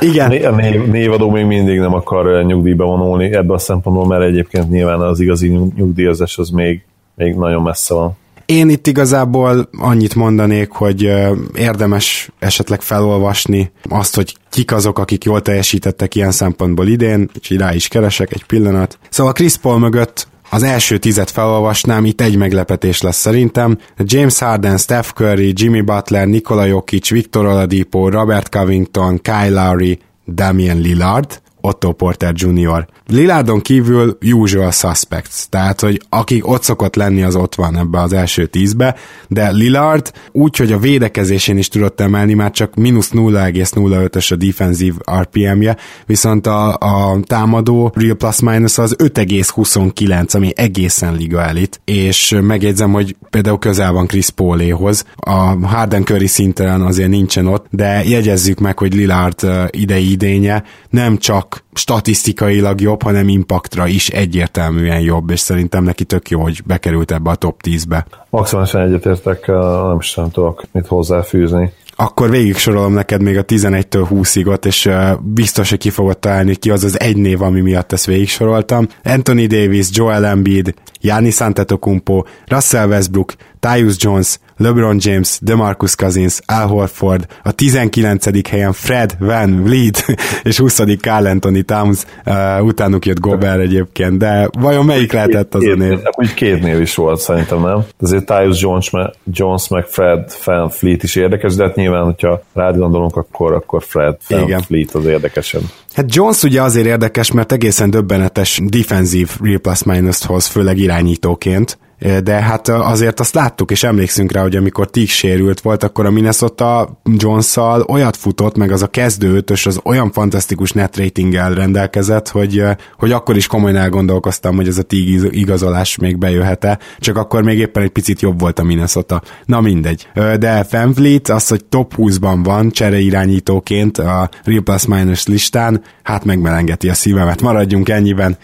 [0.00, 0.30] Igen.
[0.30, 5.00] A név, névadó még mindig nem akar nyugdíjba vonulni ebből a szempontból, mert egyébként nyilván
[5.00, 8.16] az igazi nyugdíjazás az még, még nagyon messze van.
[8.52, 11.12] Én itt igazából annyit mondanék, hogy
[11.54, 17.74] érdemes esetleg felolvasni azt, hogy kik azok, akik jól teljesítettek ilyen szempontból idén, és rá
[17.74, 18.98] is keresek egy pillanat.
[19.10, 23.78] Szóval Chris Paul mögött az első tizet felolvasnám, itt egy meglepetés lesz szerintem.
[23.98, 30.78] James Harden, Steph Curry, Jimmy Butler, Nikola Jokic, Victor Oladipo, Robert Covington, Kyle Lowry, Damian
[30.78, 32.86] Lillard, Otto Porter Jr.
[33.06, 38.12] Lilárdon kívül usual suspects, tehát hogy akik ott szokott lenni, az ott van ebbe az
[38.12, 38.96] első tízbe,
[39.28, 44.94] de Lillard úgy, hogy a védekezésén is tudott emelni, már csak mínusz 0,05-ös a defensív
[45.20, 52.38] RPM-je, viszont a, a támadó real plus minus az 5,29, ami egészen liga elit, és
[52.42, 58.04] megjegyzem, hogy például közel van Chris Pauléhoz, a Harden Curry szinten azért nincsen ott, de
[58.04, 65.30] jegyezzük meg, hogy Lillard idei idénye nem csak statisztikailag jobb, hanem impaktra is egyértelműen jobb,
[65.30, 68.06] és szerintem neki tök jó, hogy bekerült ebbe a top 10-be.
[68.30, 74.06] Maximálisan egyetértek, nem is nem tudok mit hozzáfűzni akkor végig sorolom neked még a 11-től
[74.10, 74.88] 20-ig és
[75.20, 78.88] biztos, hogy ki fogod találni, ki az az egy név, ami miatt ezt végig soroltam.
[79.04, 86.66] Anthony Davis, Joel Embiid, Giannis Antetokounmpo, Russell Westbrook, Tyus Jones, LeBron James, DeMarcus Cousins, Al
[86.66, 88.48] Horford, a 19.
[88.48, 90.04] helyen Fred Van Vliet,
[90.42, 90.80] és 20.
[91.00, 95.98] Carl Anthony Towns, uh, utánuk jött Gobert egyébként, de vajon melyik lehetett az a név?
[96.16, 97.84] Úgy két név is volt szerintem, nem?
[98.00, 98.90] Azért Tyus Jones,
[99.32, 103.82] Jones meg Fred Van Fleet is érdekes, de hát nyilván, hogyha rád gondolunk, akkor, akkor
[103.82, 104.60] Fred Van Igen.
[104.60, 105.60] Fleet az érdekesen.
[105.94, 111.78] Hát Jones ugye azért érdekes, mert egészen döbbenetes defensív real plus minus hoz, főleg irányítóként,
[112.22, 116.10] de hát azért azt láttuk, és emlékszünk rá, hogy amikor Tig sérült volt, akkor a
[116.10, 122.28] Minnesota jones olyat futott, meg az a kezdő ötös az olyan fantasztikus net ratinggel rendelkezett,
[122.28, 122.62] hogy,
[122.98, 127.58] hogy akkor is komolyan elgondolkoztam, hogy ez a Tig igazolás még bejöhet-e, csak akkor még
[127.58, 129.22] éppen egy picit jobb volt a Minnesota.
[129.44, 130.08] Na mindegy.
[130.14, 136.88] De Fanfleet az, hogy top 20-ban van csereirányítóként a Real Plus Minus listán, hát megmelengeti
[136.88, 137.42] a szívemet.
[137.42, 138.36] Maradjunk ennyiben,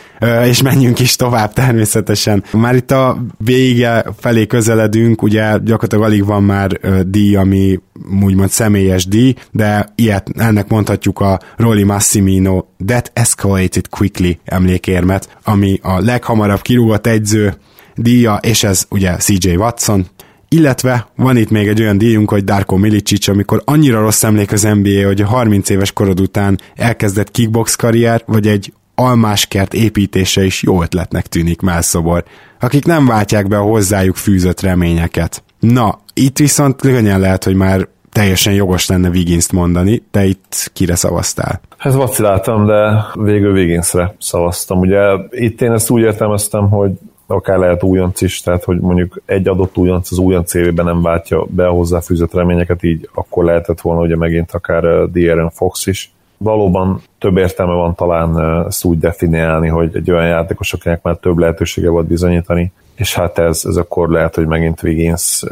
[0.44, 2.44] és menjünk is tovább természetesen.
[2.52, 7.80] Már itt a vége felé közeledünk, ugye gyakorlatilag alig van már díj, ami
[8.22, 15.78] úgymond személyes díj, de ilyet, ennek mondhatjuk a Rolly Massimino That Escalated Quickly emlékérmet, ami
[15.82, 17.55] a leghamarabb kirúgott egyző
[17.95, 20.07] díja, és ez ugye CJ Watson,
[20.49, 24.62] illetve van itt még egy olyan díjunk, hogy Darko Milicic, amikor annyira rossz emlék az
[24.62, 30.62] NBA, hogy a 30 éves korod után elkezdett kickbox karrier, vagy egy almáskert építése is
[30.62, 32.24] jó ötletnek tűnik Melszobor,
[32.61, 35.42] akik nem váltják be a hozzájuk fűzött reményeket.
[35.61, 40.95] Na, itt viszont könnyen lehet, hogy már teljesen jogos lenne Wigginst mondani, te itt kire
[40.95, 41.61] szavaztál?
[41.78, 44.78] Hát vaciláltam, de végül Wigginsre szavaztam.
[44.78, 46.90] Ugye itt én ezt úgy értelmeztem, hogy
[47.26, 51.47] akár lehet újonc is, tehát hogy mondjuk egy adott újonc az újonc évében nem váltja
[51.49, 56.12] be a hozzáfűzött reményeket, így akkor lehetett volna ugye megint akár uh, De'Aaron Fox is.
[56.45, 61.38] Valóban több értelme van talán ezt úgy definiálni, hogy egy olyan játékos, akinek már több
[61.38, 65.42] lehetősége volt bizonyítani, és hát ez, ez akkor lehet, hogy megint Wiggins,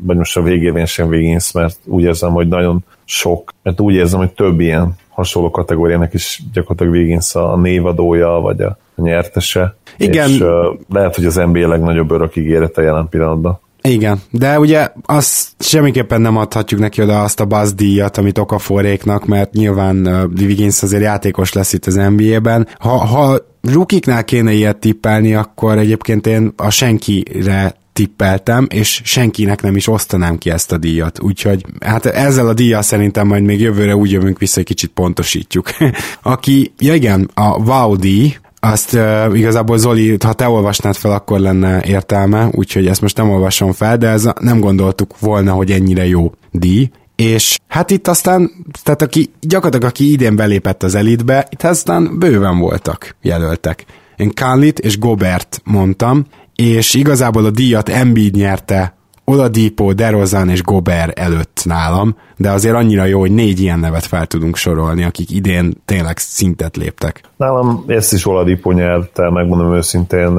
[0.00, 4.18] vagy most a végévén sem Wiggins, mert úgy érzem, hogy nagyon sok, mert úgy érzem,
[4.18, 9.76] hogy több ilyen hasonló kategóriának is gyakorlatilag Wiggins a névadója, vagy a nyertese.
[9.96, 10.28] Igen.
[10.28, 10.44] És
[10.88, 13.60] lehet, hogy az NBA legnagyobb örök ígérete jelen pillanatban.
[13.82, 19.26] Igen, de ugye azt semmiképpen nem adhatjuk neki oda azt a buzz díjat, amit Okaforéknak,
[19.26, 22.68] mert nyilván uh, Wiggins azért játékos lesz itt az NBA-ben.
[22.78, 29.76] Ha, ha rukiknál kéne ilyet tippelni, akkor egyébként én a senkire tippeltem, és senkinek nem
[29.76, 31.22] is osztanám ki ezt a díjat.
[31.22, 35.68] Úgyhogy hát ezzel a díjjal szerintem majd még jövőre úgy jövünk vissza, hogy kicsit pontosítjuk.
[36.22, 41.40] Aki, ja igen, a Wow díj, azt uh, igazából Zoli, ha te olvasnád fel, akkor
[41.40, 46.06] lenne értelme, úgyhogy ezt most nem olvasom fel, de ez nem gondoltuk volna, hogy ennyire
[46.06, 46.90] jó díj.
[47.16, 48.50] És hát itt aztán,
[48.82, 53.84] tehát aki gyakorlatilag aki idén belépett az elitbe, itt aztán bőven voltak jelöltek.
[54.16, 58.94] Én Kánlit és Gobert mondtam, és igazából a díjat Embiid nyerte
[59.30, 64.26] Oladipo, DeRozan és Gober előtt nálam, de azért annyira jó, hogy négy ilyen nevet fel
[64.26, 67.20] tudunk sorolni, akik idén tényleg szintet léptek.
[67.36, 70.38] Nálam ezt is Oladipo nyerte, megmondom őszintén,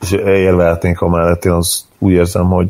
[0.00, 2.66] és érvehetnénk a mellett, én az úgy érzem, hogy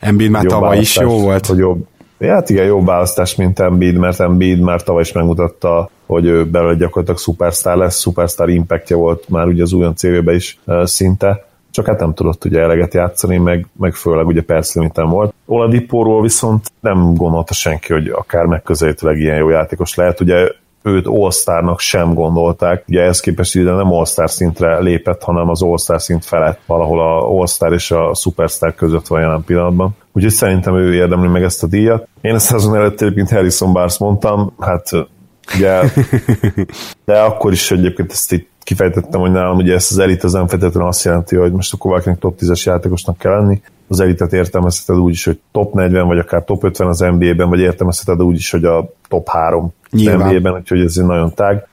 [0.00, 1.46] Embiid már tavaly is jó volt.
[1.46, 1.86] Hogy jobb,
[2.20, 6.74] hát igen, jobb választás, mint Embiid, mert Embiid már tavaly is megmutatta, hogy ő belőle
[6.74, 12.00] gyakorlatilag szupersztár lesz, szupersztár impactja volt már ugye az újon cv is szinte csak hát
[12.00, 15.34] nem tudott ugye eleget játszani, meg, meg főleg ugye perclimiten volt.
[15.46, 20.20] Oladipóról viszont nem gondolta senki, hogy akár megközelítőleg ilyen jó játékos lehet.
[20.20, 20.48] Ugye
[20.82, 22.84] őt all sem gondolták.
[22.88, 27.40] Ugye ehhez képest ide nem all szintre lépett, hanem az all szint felett valahol a
[27.60, 29.96] all és a superstar között van jelen pillanatban.
[30.12, 32.08] Úgyhogy szerintem ő érdemli meg ezt a díjat.
[32.20, 34.90] Én a szezon előtt egyébként Harrison Barnes mondtam, hát
[35.54, 35.80] ugye,
[37.04, 40.46] de akkor is egyébként ezt itt kifejtettem, hogy nálam ugye ezt az elit az nem
[40.46, 43.62] feltétlenül azt jelenti, hogy most akkor valakinek top 10-es játékosnak kell lenni.
[43.88, 47.60] Az elitet értelmezheted úgy is, hogy top 40, vagy akár top 50 az NBA-ben, vagy
[47.60, 51.66] értelmezheted úgy is, hogy a top 3 NBA-ben, úgyhogy ez egy nagyon tág.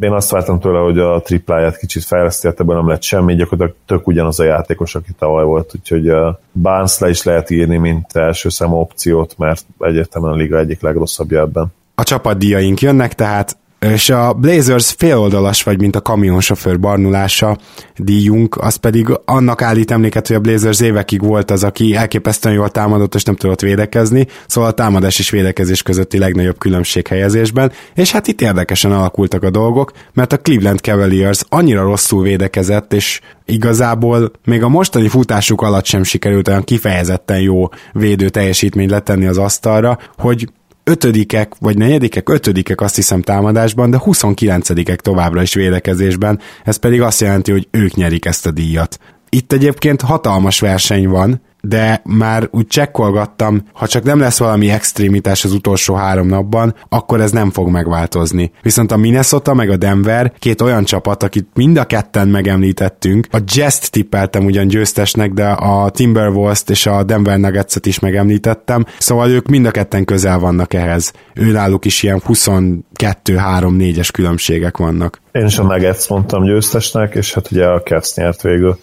[0.00, 3.80] Én azt vártam tőle, hogy a tripláját kicsit fejleszti, hát ebből nem lett semmi, gyakorlatilag
[3.86, 6.12] tök ugyanaz a játékos, aki tavaly volt, úgyhogy
[6.52, 11.40] Barnes le is lehet írni, mint első számú opciót, mert egyértelműen a liga egyik legrosszabbja
[11.40, 11.66] ebben.
[11.94, 17.58] A csapatdíjaink jönnek, tehát és a Blazers féloldalas vagy, mint a kamionsofőr barnulása
[17.96, 22.70] díjunk, az pedig annak állít emléket, hogy a Blazers évekig volt az, aki elképesztően jól
[22.70, 28.12] támadott, és nem tudott védekezni, szóval a támadás és védekezés közötti legnagyobb különbség helyezésben, és
[28.12, 34.30] hát itt érdekesen alakultak a dolgok, mert a Cleveland Cavaliers annyira rosszul védekezett, és igazából
[34.44, 39.98] még a mostani futásuk alatt sem sikerült olyan kifejezetten jó védő teljesítményt letenni az asztalra,
[40.16, 40.48] hogy
[40.84, 47.20] ötödikek, vagy negyedikek, ötödikek azt hiszem támadásban, de 29-ek továbbra is védekezésben, ez pedig azt
[47.20, 48.98] jelenti, hogy ők nyerik ezt a díjat.
[49.28, 55.44] Itt egyébként hatalmas verseny van, de már úgy csekkolgattam, ha csak nem lesz valami extrémitás
[55.44, 58.52] az utolsó három napban, akkor ez nem fog megváltozni.
[58.62, 63.38] Viszont a Minnesota meg a Denver két olyan csapat, akit mind a ketten megemlítettünk, a
[63.44, 69.48] Jazz tippeltem ugyan győztesnek, de a Timberwolves-t és a Denver Nuggets-et is megemlítettem, szóval ők
[69.48, 71.12] mind a ketten közel vannak ehhez.
[71.34, 75.20] Őnáluk is ilyen 22-3-4-es különbségek vannak.
[75.32, 78.78] Én is a Nuggets mondtam győztesnek, és hát ugye a Cavs nyert végül.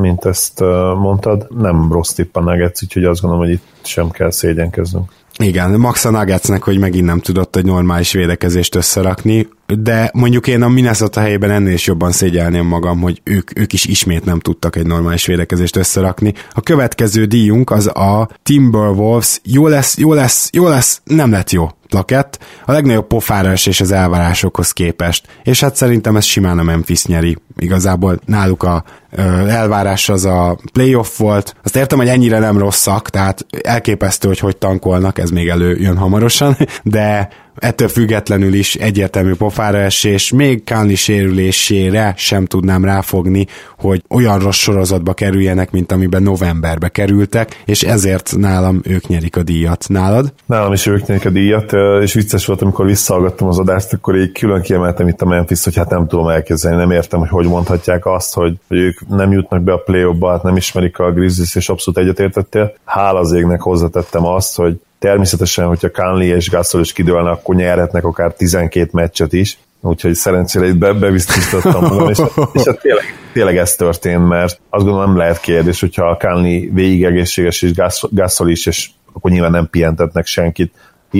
[0.00, 0.60] Mint ezt
[1.00, 1.46] mondtad.
[1.58, 5.12] Nem rossz tipp a Nuggets, úgyhogy azt gondolom, hogy itt sem kell szégyenkeznünk.
[5.38, 10.62] Igen, Max a Nuggetsnek, hogy megint nem tudott egy normális védekezést összerakni, de mondjuk én
[10.62, 14.76] a Minnesota helyében ennél is jobban szégyelném magam, hogy ők, ők is ismét nem tudtak
[14.76, 16.34] egy normális védekezést összerakni.
[16.52, 19.40] A következő díjunk az a Timberwolves.
[19.44, 23.92] Jó lesz, jó lesz, jó lesz, nem lett jó plakett, a legnagyobb pofára és az
[23.92, 25.26] elvárásokhoz képest.
[25.42, 27.36] És hát szerintem ez simán a Memphis nyeri.
[27.56, 31.54] Igazából náluk a ö, elvárás az a playoff volt.
[31.64, 36.56] Azt értem, hogy ennyire nem rosszak, tehát elképesztő, hogy hogy tankolnak, ez még előjön hamarosan,
[36.82, 37.28] de
[37.60, 43.46] ettől függetlenül is egyértelmű pofára esés, még Kánli sérülésére sem tudnám ráfogni,
[43.78, 49.42] hogy olyan rossz sorozatba kerüljenek, mint amiben novemberbe kerültek, és ezért nálam ők nyerik a
[49.42, 49.84] díjat.
[49.88, 50.32] Nálad?
[50.46, 54.32] Nálam is ők nyerik a díjat, és vicces volt, amikor visszahallgattam az adást, akkor így
[54.32, 58.06] külön kiemeltem itt a Memphis, hogy hát nem tudom elképzelni, nem értem, hogy hogy mondhatják
[58.06, 61.68] azt, hogy, hogy ők nem jutnak be a play hát nem ismerik a Grizzlies, és
[61.68, 62.74] abszolút egyetértettél.
[62.84, 68.04] Hála az égnek hozzatettem azt, hogy Természetesen, hogyha Kánli és Gasol is kidőlnek, akkor nyerhetnek
[68.04, 72.18] akár 12 meccset is, úgyhogy szerencsére itt be, bebiztosítottam magam, és,
[72.52, 77.04] és hát tényleg, tényleg ez történt, mert azt gondolom nem lehet kérdés, hogyha Kánli végig
[77.04, 77.72] egészséges, és
[78.10, 80.72] Gasol is, és akkor nyilván nem pihentetnek senkit,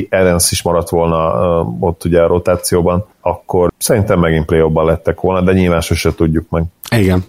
[0.09, 5.53] Evans is maradt volna ott ugye a rotációban, akkor szerintem megint play lettek volna, de
[5.53, 6.65] nyilván sose tudjuk meg.
[6.91, 7.25] Igen.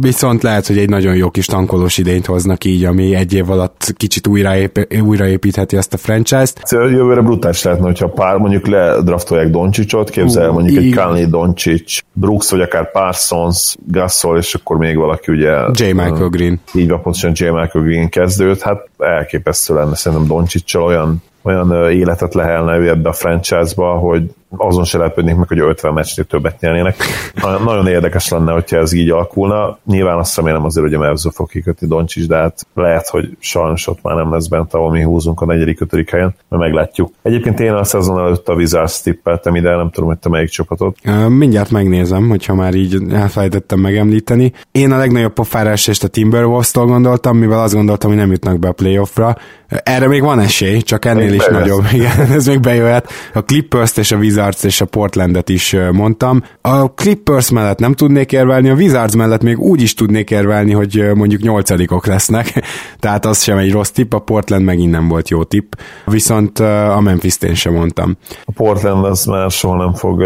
[0.00, 3.92] Viszont lehet, hogy egy nagyon jó kis tankolós idényt hoznak így, ami egy év alatt
[3.96, 6.70] kicsit újraép, újraépítheti ezt a franchise-t.
[6.70, 10.86] Jövőre brutális lehetne, hogyha pár mondjuk ledraftolják Doncsicsot, képzel uh, mondjuk így...
[10.86, 15.52] egy Kanye Doncsics, Brooks, vagy akár Parsons, Gasol, és akkor még valaki ugye...
[15.72, 15.84] J.
[15.84, 16.60] Michael Green.
[16.74, 17.44] Így van, pontosan J.
[17.44, 23.12] Michael Green kezdőt, hát elképesztő lenne szerintem Doncsicsal olyan olyan életet lehelne ő ebbe a
[23.12, 24.22] franchise-ba, hogy
[24.56, 26.96] azon se lepődnék meg, hogy 50 meccsnél többet nyernének.
[27.64, 29.78] Nagyon érdekes lenne, hogyha ez így alakulna.
[29.86, 33.86] Nyilván azt remélem azért, hogy a Mavs fog kikötni Doncsics, de hát lehet, hogy sajnos
[33.86, 37.12] ott már nem lesz bent, ahol mi húzunk a negyedik, ötödik helyen, mert meglátjuk.
[37.22, 40.96] Egyébként én a szezon előtt a Wizards tippeltem ide, nem tudom, hogy te melyik csapatot.
[41.28, 44.52] Mindjárt megnézem, hogyha már így elfelejtettem megemlíteni.
[44.72, 48.68] Én a legnagyobb pofárás és a Timberwolves-tól gondoltam, mivel azt gondoltam, hogy nem jutnak be
[48.68, 49.36] a playoffra.
[49.68, 51.84] Erre még van esély, csak ennél még is nagyobb.
[51.92, 53.10] Igen, ez még bejöhet.
[53.34, 56.42] A Clippers és a Wizards Wizards és a Portlandet is mondtam.
[56.60, 61.10] A Clippers mellett nem tudnék érvelni, a Wizards mellett még úgy is tudnék érvelni, hogy
[61.14, 62.62] mondjuk nyolcadikok lesznek,
[63.00, 65.72] tehát az sem egy rossz tipp, a Portland megint nem volt jó tipp,
[66.04, 68.16] viszont a Memphis-t én sem mondtam.
[68.44, 70.24] A Portland az már soha nem fog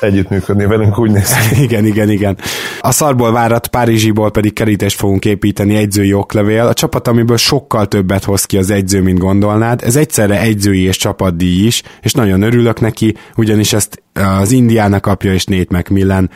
[0.00, 1.62] együttműködni velünk, úgy néz ki.
[1.66, 2.38] igen, igen, igen.
[2.80, 8.24] A szarból várat Párizsiból pedig kerítést fogunk építeni egyzői oklevél, a csapat, amiből sokkal többet
[8.24, 9.82] hoz ki az egyző, mint gondolnád.
[9.84, 15.32] Ez egyszerre egyzői és csapatdíj is, és nagyon örülök neki, ugyanis ezt az Indiának kapja
[15.32, 16.30] és Nate McMillan.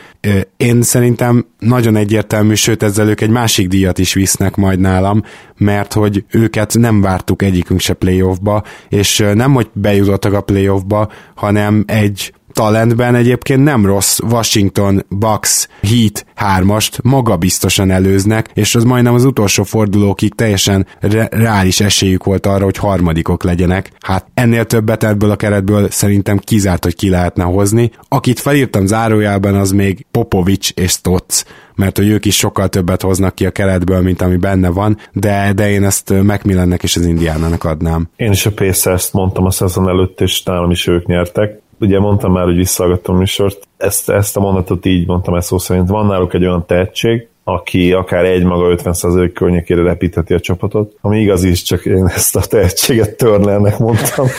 [0.57, 5.21] Én szerintem nagyon egyértelmű, sőt ezzel ők egy másik díjat is visznek majd nálam,
[5.57, 11.83] mert hogy őket nem vártuk egyikünk se playoffba, és nem, hogy bejutottak a playoffba, hanem
[11.87, 19.25] egy talentben egyébként nem rossz Washington Bucks Heat hármast magabiztosan előznek, és az majdnem az
[19.25, 23.91] utolsó fordulókig teljesen re- reális esélyük volt arra, hogy harmadikok legyenek.
[23.99, 27.91] Hát ennél többet ebből a keretből szerintem kizárt, hogy ki lehetne hozni.
[28.07, 31.45] Akit felírtam zárójában, az még Popovics és Stotz
[31.75, 35.51] mert hogy ők is sokkal többet hoznak ki a keretből, mint ami benne van, de,
[35.55, 38.09] de én ezt Macmillannek és az Indiánának adnám.
[38.15, 42.31] Én is a Pacers-t mondtam a szezon előtt, és nálam is ők nyertek ugye mondtam
[42.31, 46.05] már, hogy visszahallgattam a műsort, ezt, ezt a mondatot így mondtam ezt szó szerint, van
[46.05, 51.43] náluk egy olyan tehetség, aki akár egy maga 50% környékére repítheti a csapatot, ami igaz
[51.43, 54.27] is, csak én ezt a tehetséget Turnernek mondtam.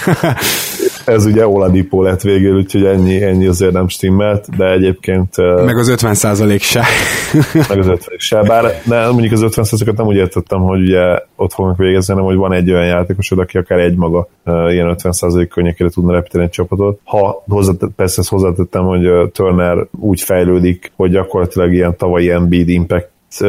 [1.07, 5.37] Ez ugye Oladipo lett végül, úgyhogy ennyi, ennyi azért nem stimmelt, de egyébként...
[5.65, 6.85] Meg az 50% se.
[7.69, 11.53] meg az 50 se, bár de mondjuk az 50%-ot nem úgy értettem, hogy ugye ott
[11.53, 15.91] fognak végezni, hanem hogy van egy olyan játékosod, aki akár egy maga ilyen 50% környékére
[15.91, 17.01] tudna repíteni egy csapatot.
[17.05, 22.96] Ha hozzátett, persze ezt hozzátettem, hogy Turner úgy fejlődik, hogy gyakorlatilag ilyen tavalyi Embiid impact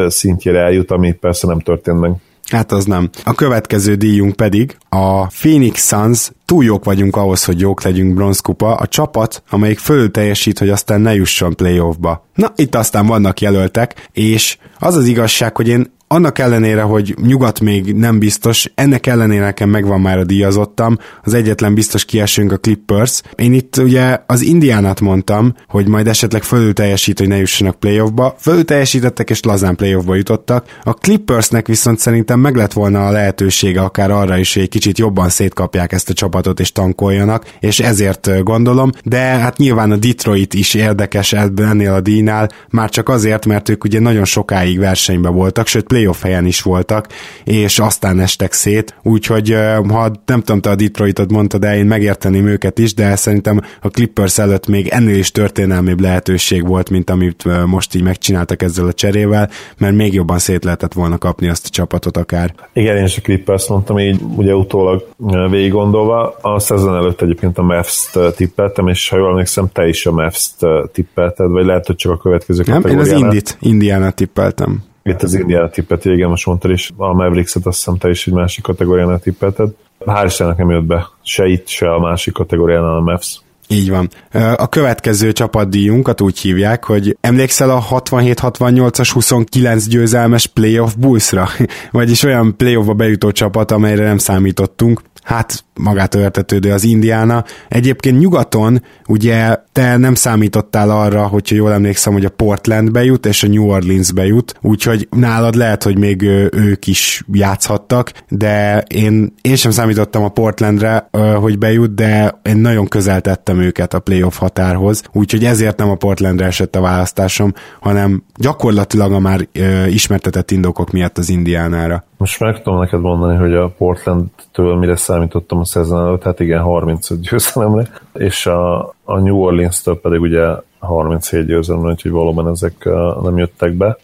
[0.07, 2.11] szintjére eljut, ami persze nem történt meg.
[2.49, 3.09] Hát az nem.
[3.23, 6.31] A következő díjunk pedig a Phoenix Suns.
[6.45, 8.75] Túl jók vagyunk ahhoz, hogy jók legyünk bronzkupa.
[8.75, 12.25] A csapat, amelyik fölül teljesít, hogy aztán ne jusson playoffba.
[12.35, 17.59] Na, itt aztán vannak jelöltek, és az az igazság, hogy én annak ellenére, hogy nyugat
[17.59, 22.57] még nem biztos, ennek ellenére nekem megvan már a díjazottam, az egyetlen biztos kiesünk a
[22.57, 23.21] Clippers.
[23.35, 28.35] Én itt ugye az Indiánát mondtam, hogy majd esetleg fölül teljesít, hogy ne jussanak playoffba.
[28.39, 30.65] Fölül teljesítettek és lazán playoffba jutottak.
[30.83, 34.97] A Clippersnek viszont szerintem meg lett volna a lehetősége akár arra is, hogy egy kicsit
[34.97, 40.53] jobban szétkapják ezt a csapatot és tankoljanak, és ezért gondolom, de hát nyilván a Detroit
[40.53, 45.67] is érdekes ennél a díjnál, már csak azért, mert ők ugye nagyon sokáig versenyben voltak,
[45.67, 47.07] sőt playoff helyen is voltak,
[47.43, 49.55] és aztán estek szét, úgyhogy
[49.87, 53.87] ha nem tudom, te a Detroitot mondtad, de én megérteném őket is, de szerintem a
[53.87, 58.93] Clippers előtt még ennél is történelmibb lehetőség volt, mint amit most így megcsináltak ezzel a
[58.93, 62.53] cserével, mert még jobban szét lehetett volna kapni azt a csapatot akár.
[62.73, 65.07] Igen, én is a Clippers mondtam így, ugye utólag
[65.49, 66.37] végig gondolva.
[66.41, 70.65] A szezon előtt egyébként a Mavs-t tippeltem, és ha jól emlékszem, te is a Mavs-t
[70.91, 74.83] tippelted, vagy lehet, hogy csak a következő Nem, én az Indit, Indiana tippeltem.
[75.07, 78.33] Itt az Indiana tippet, igen, most mondtad is, a Mavericks-et azt hiszem te is egy
[78.33, 79.69] másik kategóriánál tippelted.
[80.05, 83.41] Hál' Istennek nem jött be se itt, se a másik kategóriánál a Mavs.
[83.67, 84.09] Így van.
[84.55, 91.47] A következő csapatdíjunkat úgy hívják, hogy emlékszel a 67-68-as 29 győzelmes playoff Bullsra?
[91.91, 97.43] Vagyis olyan playoffba bejutó csapat, amelyre nem számítottunk hát magától értetődő az Indiana.
[97.67, 103.43] Egyébként nyugaton ugye te nem számítottál arra, hogyha jól emlékszem, hogy a Portland bejut, és
[103.43, 106.21] a New Orleans bejut, úgyhogy nálad lehet, hogy még
[106.51, 111.09] ők is játszhattak, de én, én sem számítottam a Portlandre,
[111.39, 115.95] hogy bejut, de én nagyon közel tettem őket a playoff határhoz, úgyhogy ezért nem a
[115.95, 119.47] Portlandre esett a választásom, hanem gyakorlatilag a már
[119.87, 122.05] ismertetett indokok miatt az Indiánára.
[122.17, 126.61] Most meg tudom neked mondani, hogy a Portland-től mire számítottam a szezon előtt, hát igen,
[126.61, 130.45] 35 győzelemre, és a, a New Orleans-től pedig ugye
[130.79, 132.89] 37 győzelemre, úgyhogy valóban ezek
[133.21, 133.97] nem jöttek be.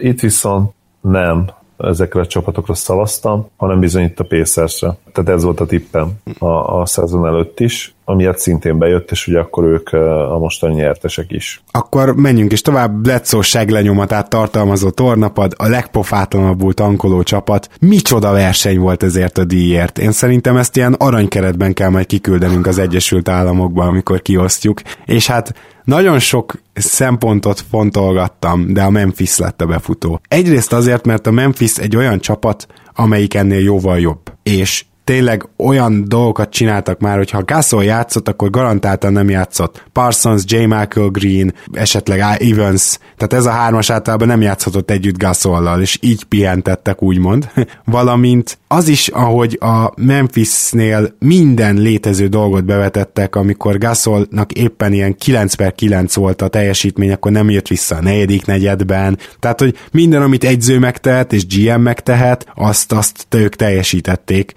[0.00, 4.96] Itt viszont nem ezekre a csapatokra szavaztam, hanem bizony itt a Pacersre.
[5.12, 9.38] Tehát ez volt a tippem a, a szezon előtt is, amiért szintén bejött, és ugye
[9.38, 9.92] akkor ők
[10.32, 11.62] a mostani nyertesek is.
[11.70, 17.68] Akkor menjünk is tovább, Bledsoe seglenyomatát tartalmazó tornapad, a legpofátlanabbul tankoló csapat.
[17.80, 19.98] Micsoda verseny volt ezért a díjért.
[19.98, 24.80] Én szerintem ezt ilyen aranykeretben kell majd kiküldenünk az Egyesült Államokba, amikor kiosztjuk.
[25.04, 25.54] És hát
[25.84, 30.20] nagyon sok szempontot fontolgattam, de a Memphis lett a befutó.
[30.28, 34.20] Egyrészt azért, mert a Memphis egy olyan csapat, amelyik ennél jóval jobb.
[34.42, 39.84] És tényleg olyan dolgokat csináltak már, hogy ha Gasol játszott, akkor garantáltan nem játszott.
[39.92, 40.56] Parsons, J.
[40.56, 46.24] Michael Green, esetleg Evans, tehát ez a hármas általában nem játszhatott együtt Gasollal, és így
[46.24, 47.50] pihentettek úgymond.
[47.84, 55.54] Valamint az is, ahogy a Memphisnél minden létező dolgot bevetettek, amikor Gasolnak éppen ilyen 9
[55.54, 59.18] per 9 volt a teljesítmény, akkor nem jött vissza a negyedik negyedben.
[59.40, 64.54] Tehát, hogy minden, amit egyző megtehet, és GM megtehet, azt, azt ők teljesítették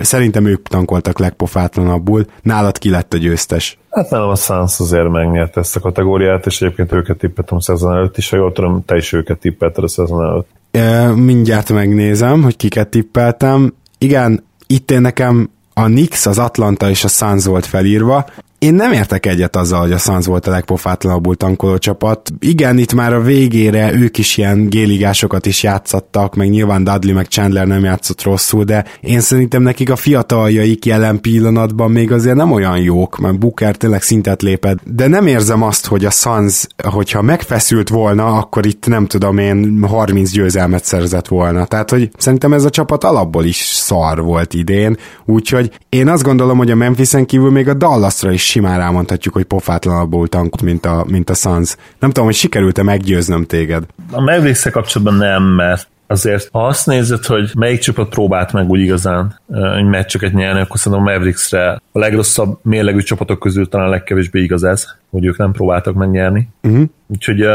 [0.00, 2.24] Szerintem ők tankoltak legpofátlanabbul.
[2.42, 3.78] Nálad ki lett a győztes?
[3.90, 7.92] Hát nálam a Suns azért megnyerte ezt a kategóriát, és egyébként őket tippeltem a szezon
[7.92, 11.16] előtt is, ha jól tudom, te is őket tippelted a szezon előtt.
[11.16, 13.74] mindjárt megnézem, hogy kiket tippeltem.
[13.98, 18.26] Igen, itt én nekem a Knicks, az Atlanta és a Suns volt felírva.
[18.64, 22.32] Én nem értek egyet azzal, hogy a Suns volt a legpofátlanabbul tankoló csapat.
[22.38, 27.26] Igen, itt már a végére ők is ilyen géligásokat is játszattak, meg nyilván Dudley meg
[27.26, 32.52] Chandler nem játszott rosszul, de én szerintem nekik a fiataljaik jelen pillanatban még azért nem
[32.52, 37.22] olyan jók, mert Booker tényleg szintet lépett, de nem érzem azt, hogy a Suns, hogyha
[37.22, 41.64] megfeszült volna, akkor itt nem tudom én 30 győzelmet szerzett volna.
[41.64, 46.58] Tehát, hogy szerintem ez a csapat alapból is szar volt idén, úgyhogy én azt gondolom,
[46.58, 51.04] hogy a Memphisen kívül még a Dallasra is simán rámondhatjuk, hogy pofátlanabbul tankot, mint a,
[51.08, 51.76] mint a Suns.
[51.98, 53.84] Nem tudom, hogy sikerült-e meggyőznöm téged.
[54.10, 58.80] A mavericks kapcsolatban nem, mert azért ha azt nézed, hogy melyik csapat próbált meg úgy
[58.80, 59.40] igazán
[59.76, 64.42] egy meccseket nyerni, akkor szerintem a Mavericksre a legrosszabb mérlegű csapatok közül talán a legkevésbé
[64.42, 66.48] igaz ez, hogy ők nem próbáltak megnyerni.
[66.62, 66.84] Uh-huh.
[67.06, 67.46] Úgyhogy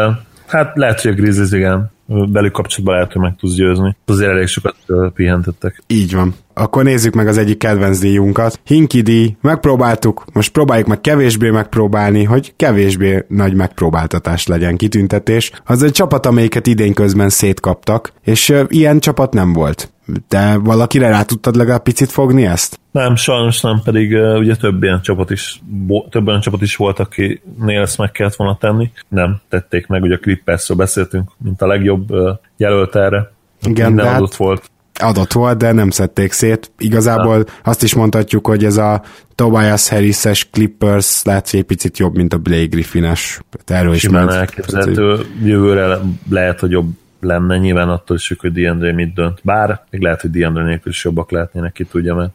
[0.48, 3.96] hát lehet, hogy a Grizzlies igen, velük kapcsolatban lehet, hogy meg tudsz győzni.
[4.06, 4.76] Azért elég sokat
[5.14, 5.84] pihentettek.
[5.88, 6.34] Így van.
[6.54, 8.60] Akkor nézzük meg az egyik kedvenc díjunkat.
[8.66, 15.52] Hinki díj, megpróbáltuk, most próbáljuk meg kevésbé megpróbálni, hogy kevésbé nagy megpróbáltatás legyen kitüntetés.
[15.66, 19.92] Az egy csapat, amelyiket idén közben szétkaptak, és ilyen csapat nem volt.
[20.28, 22.80] De valakire rá tudtad legalább picit fogni ezt?
[22.92, 26.76] Nem, sajnos nem, pedig uh, ugye több ilyen csapat is, bo- több olyan csapat is
[26.76, 28.92] volt, akinél ezt meg kellett volna tenni.
[29.08, 33.32] Nem, tették meg, ugye a Clippersről beszéltünk, mint a legjobb uh, jelölt erre.
[33.62, 34.70] Igen, Minden hát adott volt
[35.02, 36.72] adott volt, de nem szedték szét.
[36.78, 37.46] Igazából nem.
[37.64, 39.02] azt is mondhatjuk, hogy ez a
[39.36, 43.40] Tobias Harris-es Clippers lehet, hogy egy picit jobb, mint a Blake Griffin-es.
[43.66, 45.98] Erről is Simán elképzelhető, jövőre
[46.30, 46.90] lehet, hogy jobb
[47.22, 49.40] lenne, nyilván attól is függ, hogy DeAndre mit dönt.
[49.44, 52.32] Bár még lehet, hogy DeAndre nélkül is jobbak lehetnének, ki tudja, mert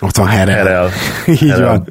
[0.00, 0.56] ott van Herrel.
[0.56, 0.88] Herrel,
[1.26, 1.86] Így Herrel van.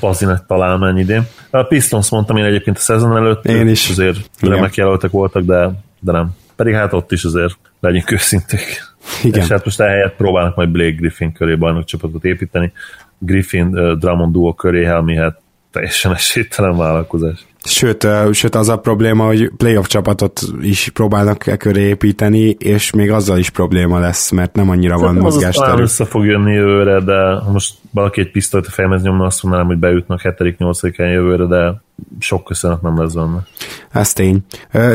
[0.00, 1.26] Bazinet találmány idén.
[1.50, 3.90] A Pistons mondtam én egyébként a szezon előtt, én is.
[3.90, 6.30] azért remek jelöltek voltak, de, de nem.
[6.56, 8.82] Pedig hát ott is azért legyünk őszinték.
[9.22, 9.42] Igen.
[9.42, 12.72] És hát most ehelyett próbálnak majd Blake Griffin köré bajnokcsapatot építeni.
[13.18, 15.40] Griffin Drummond duo köré, ami hát
[15.70, 17.46] teljesen esélytelen vállalkozás.
[17.64, 23.10] Sőt, sőt, az a probléma, hogy playoff csapatot is próbálnak e köré építeni, és még
[23.10, 25.74] azzal is probléma lesz, mert nem annyira van mozgásterük.
[25.74, 29.66] Az össze fog jönni jövőre, de most valaki egy pisztolyt a fejemhez nyomna, azt mondanám,
[29.66, 30.96] hogy beütnek 7.-8.
[30.96, 31.82] jövőre, de
[32.18, 33.46] sok köszönet nem lesz benne.
[33.92, 34.44] Ez tény.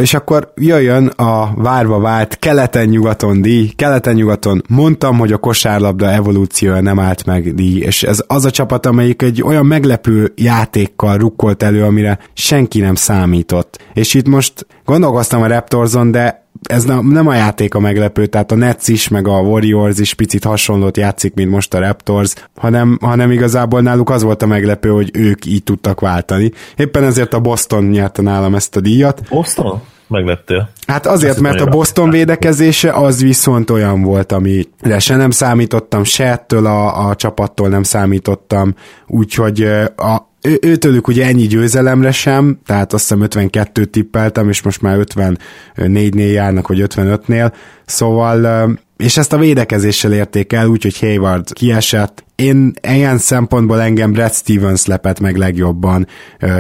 [0.01, 3.72] És akkor jöjjön a várva vált keleten-nyugaton díj.
[3.76, 8.86] Keleten-nyugaton mondtam, hogy a kosárlabda evolúciója nem állt meg díj, és ez az a csapat,
[8.86, 13.84] amelyik egy olyan meglepő játékkal rukkolt elő, amire senki nem számított.
[13.93, 18.55] És itt most gondolkoztam a Raptorson, de ez nem a játék a meglepő, tehát a
[18.55, 23.32] Nets is, meg a Warriors is picit hasonlót játszik, mint most a Raptors, hanem, hanem
[23.32, 26.51] igazából náluk az volt a meglepő, hogy ők így tudtak váltani.
[26.76, 29.22] Éppen ezért a Boston nyerte nálam ezt a díjat.
[29.30, 29.82] Boston?
[30.07, 30.70] Meglettél.
[30.88, 36.26] Hát azért, mert a Boston védekezése az viszont olyan volt, amire se nem számítottam, se
[36.26, 38.76] ettől a, a csapattól nem számítottam,
[39.07, 39.62] úgyhogy
[39.95, 44.98] a, ő, őtőlük ugye ennyi győzelemre sem, tehát azt hiszem 52 tippeltem, és most már
[45.00, 47.52] 54-nél járnak, vagy 55-nél,
[47.86, 52.24] szóval és ezt a védekezéssel érték el, úgyhogy Hayward kiesett.
[52.36, 56.08] Én ilyen szempontból engem Brad Stevens lepett meg legjobban,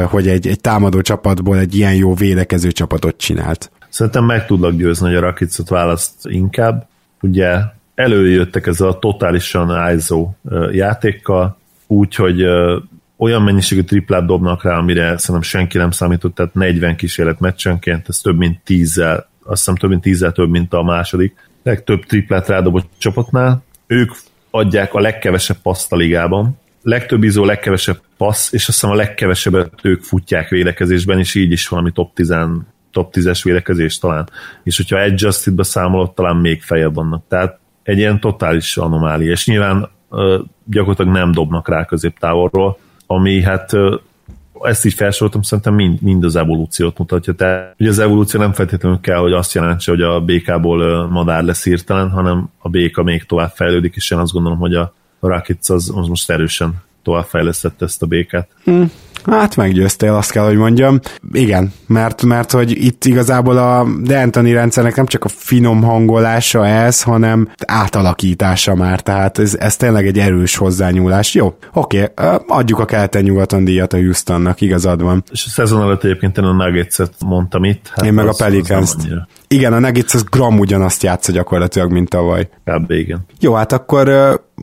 [0.05, 3.71] hogy egy, egy támadó csapatból egy ilyen jó védekező csapatot csinált.
[3.89, 6.87] Szerintem meg tudlak győzni, hogy a Rakicot választ inkább.
[7.21, 7.57] Ugye
[7.95, 10.29] előjöttek ez a totálisan ISO
[10.71, 11.57] játékkal,
[11.87, 12.43] úgyhogy
[13.19, 18.17] olyan mennyiségű triplát dobnak rá, amire szerintem senki nem számított, tehát 40 kísérlet meccsenként, ez
[18.17, 18.97] több mint 10
[19.49, 23.63] azt hiszem több mint 10 több, mint a második legtöbb triplát rádobott csapatnál.
[23.87, 24.11] Ők
[24.49, 29.73] adják a legkevesebb paszt a ligában, legtöbb izó, legkevesebb passz, és azt hiszem a legkevesebbet
[29.81, 32.35] ők futják védekezésben, és így is valami top 10
[32.91, 34.29] top 10-es védekezés talán.
[34.63, 37.23] És hogyha adjusted-be számolod, talán még feljebb vannak.
[37.27, 39.89] Tehát egy ilyen totális anomália, és nyilván
[40.65, 42.79] gyakorlatilag nem dobnak rá középtávolról,
[43.11, 43.71] ami hát
[44.61, 47.33] ezt így felsoroltam, szerintem mind, mind az evolúciót mutatja.
[47.33, 51.63] Tehát ugye az evolúció nem feltétlenül kell, hogy azt jelentse, hogy a békából madár lesz
[51.63, 55.91] hirtelen, hanem a béka még tovább fejlődik, és én azt gondolom, hogy a Rakic az,
[55.95, 58.49] az most erősen továbbfejlesztette ezt a békát.
[58.63, 58.91] Hmm.
[59.29, 60.99] Hát meggyőztél, azt kell, hogy mondjam.
[61.31, 67.01] Igen, mert, mert hogy itt igazából a D'Antoni rendszernek nem csak a finom hangolása ez,
[67.01, 71.33] hanem átalakítása már, tehát ez, ez tényleg egy erős hozzányúlás.
[71.33, 72.05] Jó, oké,
[72.47, 75.23] adjuk a keleten-nyugaton díjat a Houstonnak, igazad van.
[75.31, 77.91] És a szezon előtt egyébként én a Nuggets-et mondtam itt.
[77.95, 78.95] Hát én meg a pelicans
[79.51, 82.49] igen, a Nuggets az gram ugyanazt játsza gyakorlatilag, mint tavaly.
[82.65, 82.91] Kb.
[82.91, 83.25] igen.
[83.39, 84.09] Jó, hát akkor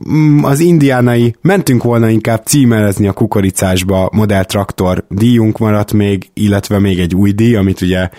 [0.09, 6.79] mm, az indiánai mentünk volna inkább címerezni a kukoricásba modell traktor díjunk maradt még, illetve
[6.79, 8.09] még egy új díj, amit ugye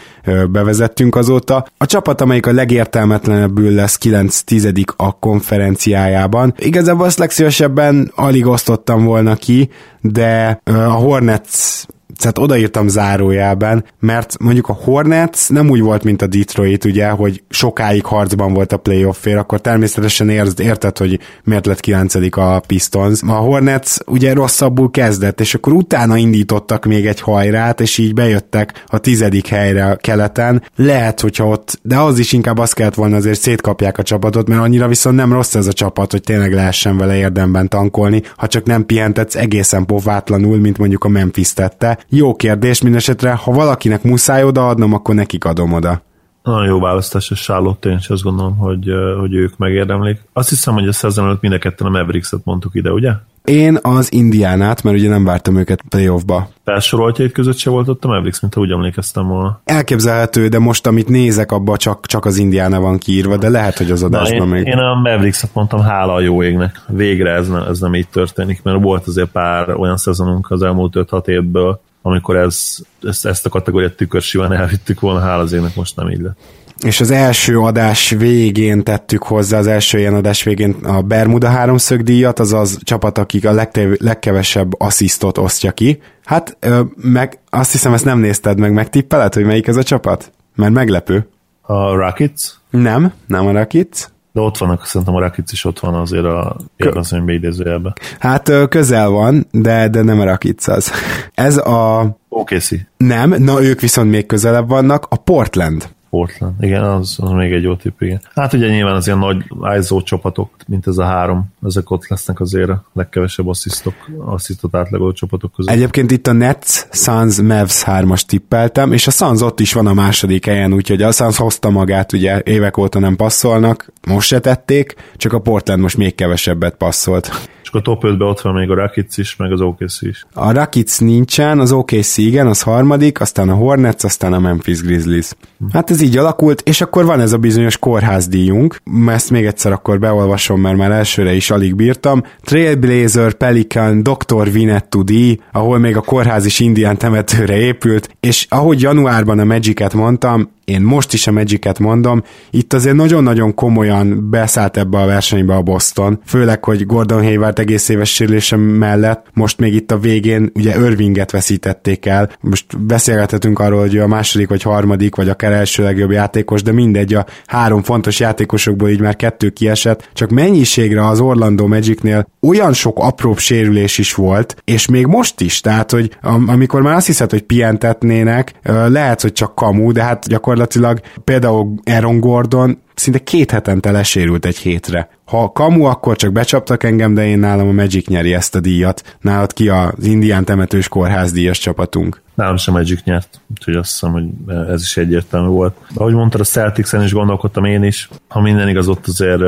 [0.50, 1.66] bevezettünk azóta.
[1.78, 6.54] A csapat, amelyik a legértelmetlenebbül lesz 9-10 a konferenciájában.
[6.58, 9.70] Igazából azt legszívesebben alig osztottam volna ki,
[10.00, 11.84] de a Hornets
[12.18, 17.42] tehát odaírtam zárójában, mert mondjuk a Hornets nem úgy volt, mint a Detroit, ugye, hogy
[17.48, 23.22] sokáig harcban volt a playoffért, akkor természetesen érted, érted, hogy miért lett 9 a Pistons.
[23.22, 28.84] A Hornets ugye rosszabbul kezdett, és akkor utána indítottak még egy hajrát, és így bejöttek
[28.86, 30.62] a tizedik helyre a keleten.
[30.76, 34.60] Lehet, hogyha ott, de az is inkább azt kellett volna azért szétkapják a csapatot, mert
[34.60, 38.64] annyira viszont nem rossz ez a csapat, hogy tényleg lehessen vele érdemben tankolni, ha csak
[38.64, 44.44] nem pihentetsz egészen pofátlanul, mint mondjuk a Memphis tette, jó kérdés, mindesetre, ha valakinek muszáj
[44.44, 46.02] odaadnom, akkor nekik adom oda.
[46.42, 50.20] Nagyon jó választás, és Charlotte, én is azt gondolom, hogy, hogy ők megérdemlik.
[50.32, 53.12] Azt hiszem, hogy a szezon előtt mind a ketten a Mavericks-et mondtuk ide, ugye?
[53.44, 56.48] Én az Indiánát, mert ugye nem vártam őket playoffba.
[56.64, 59.60] Felsoroltjaid között se volt ott a Mavericks, mint ha úgy emlékeztem volna.
[59.64, 63.90] Elképzelhető, de most amit nézek, abba csak, csak az Indiána van kiírva, de lehet, hogy
[63.90, 64.66] az adásban én, még.
[64.66, 66.80] Én a Mavericks-et mondtam, hála a jó égnek.
[66.88, 70.92] Végre ez nem, ez nem így történik, mert volt azért pár olyan szezonunk az elmúlt
[70.96, 71.80] 5-6 évből,
[72.10, 76.20] amikor ez, ezt, ezt a kategóriát tükörsiván elvittük volna, hála az ének most nem így
[76.20, 76.36] lett.
[76.84, 82.02] És az első adás végén tettük hozzá, az első ilyen adás végén a Bermuda háromszög
[82.02, 86.00] díjat, azaz csapat, akik a legtev- legkevesebb asszisztot osztja ki.
[86.24, 90.32] Hát, ö, meg azt hiszem, ezt nem nézted meg, megtippeled, hogy melyik ez a csapat?
[90.54, 91.28] Mert meglepő.
[91.62, 92.42] A Rockets?
[92.70, 94.06] Nem, nem a Rockets.
[94.38, 97.92] De ott vannak, szerintem a Rakic is ott van azért a érveszonybe idézőjelben.
[98.18, 100.92] Hát közel van, de, de nem a Rakic az.
[101.34, 102.10] Ez a...
[102.28, 102.70] OKC.
[102.96, 105.88] Nem, na ők viszont még közelebb vannak, a Portland.
[106.10, 106.54] Portland.
[106.60, 108.20] Igen, az, az még egy jó tipp, igen.
[108.34, 109.44] Hát ugye nyilván az ilyen nagy
[109.78, 115.12] ISO csapatok, mint ez a három, ezek ott lesznek azért a legkevesebb asszisztok, asszisztot átlagoló
[115.12, 115.74] csapatok között.
[115.74, 119.94] Egyébként itt a Nets, Suns, Mavs 3-as tippeltem, és a Suns ott is van a
[119.94, 124.94] második helyen, úgyhogy a Suns hozta magát, ugye évek óta nem passzolnak, most se tették,
[125.16, 127.48] csak a Portland most még kevesebbet passzolt.
[127.68, 130.26] És a top 5-ben ott van még a Rakic is, meg az OKC is.
[130.32, 135.30] A Rakic nincsen, az OKC igen, az harmadik, aztán a Hornets, aztán a Memphis Grizzlies.
[135.72, 139.98] Hát ez így alakult, és akkor van ez a bizonyos kórházdíjunk, ezt még egyszer akkor
[139.98, 142.22] beolvasom, mert már elsőre is alig bírtam.
[142.40, 144.50] Trailblazer, Pelican, Dr.
[144.50, 149.94] Vinettu díj, ahol még a kórház is indián temetőre épült, és ahogy januárban a Magic-et
[149.94, 155.54] mondtam, én most is a Magic-et mondom, itt azért nagyon-nagyon komolyan beszállt ebbe a versenybe
[155.54, 160.50] a Boston, főleg, hogy Gordon Hayward egész éves sérülése mellett most még itt a végén
[160.54, 165.82] ugye Irvinget veszítették el, most beszélgethetünk arról, hogy a második vagy harmadik, vagy akár első
[165.82, 171.20] legjobb játékos, de mindegy, a három fontos játékosokból így már kettő kiesett, csak mennyiségre az
[171.20, 176.16] Orlando Magicnél olyan sok apróbb sérülés is volt, és még most is, tehát, hogy
[176.46, 178.52] amikor már azt hiszed, hogy pihentetnének,
[178.86, 184.44] lehet, hogy csak kamu, de hát gyakorlatilag gyakorlatilag például Aaron Gordon szinte két hetente lesérült
[184.44, 185.08] egy hétre.
[185.24, 189.16] Ha kamu, akkor csak becsaptak engem, de én nálam a Magic nyeri ezt a díjat.
[189.20, 192.22] Nálad ki az Indián temetős kórház díjas csapatunk.
[192.34, 194.24] Nálam sem Magic nyert, úgyhogy azt hiszem, hogy
[194.68, 195.76] ez is egyértelmű volt.
[195.94, 198.08] Ahogy mondtad, a Celtics-en is gondolkodtam én is.
[198.28, 199.40] Ha minden igaz, ott azért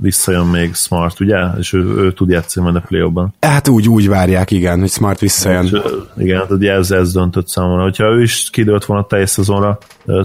[0.00, 1.38] visszajön még Smart, ugye?
[1.58, 4.90] És ő, ő tud játszani majd a play ban Hát úgy, úgy várják, igen, hogy
[4.90, 5.64] Smart visszajön.
[5.64, 5.72] És,
[6.16, 7.82] igen, hát ugye ez, ez döntött számomra.
[7.82, 9.78] Hogyha ő is kidőlt volna a teljes szezonra,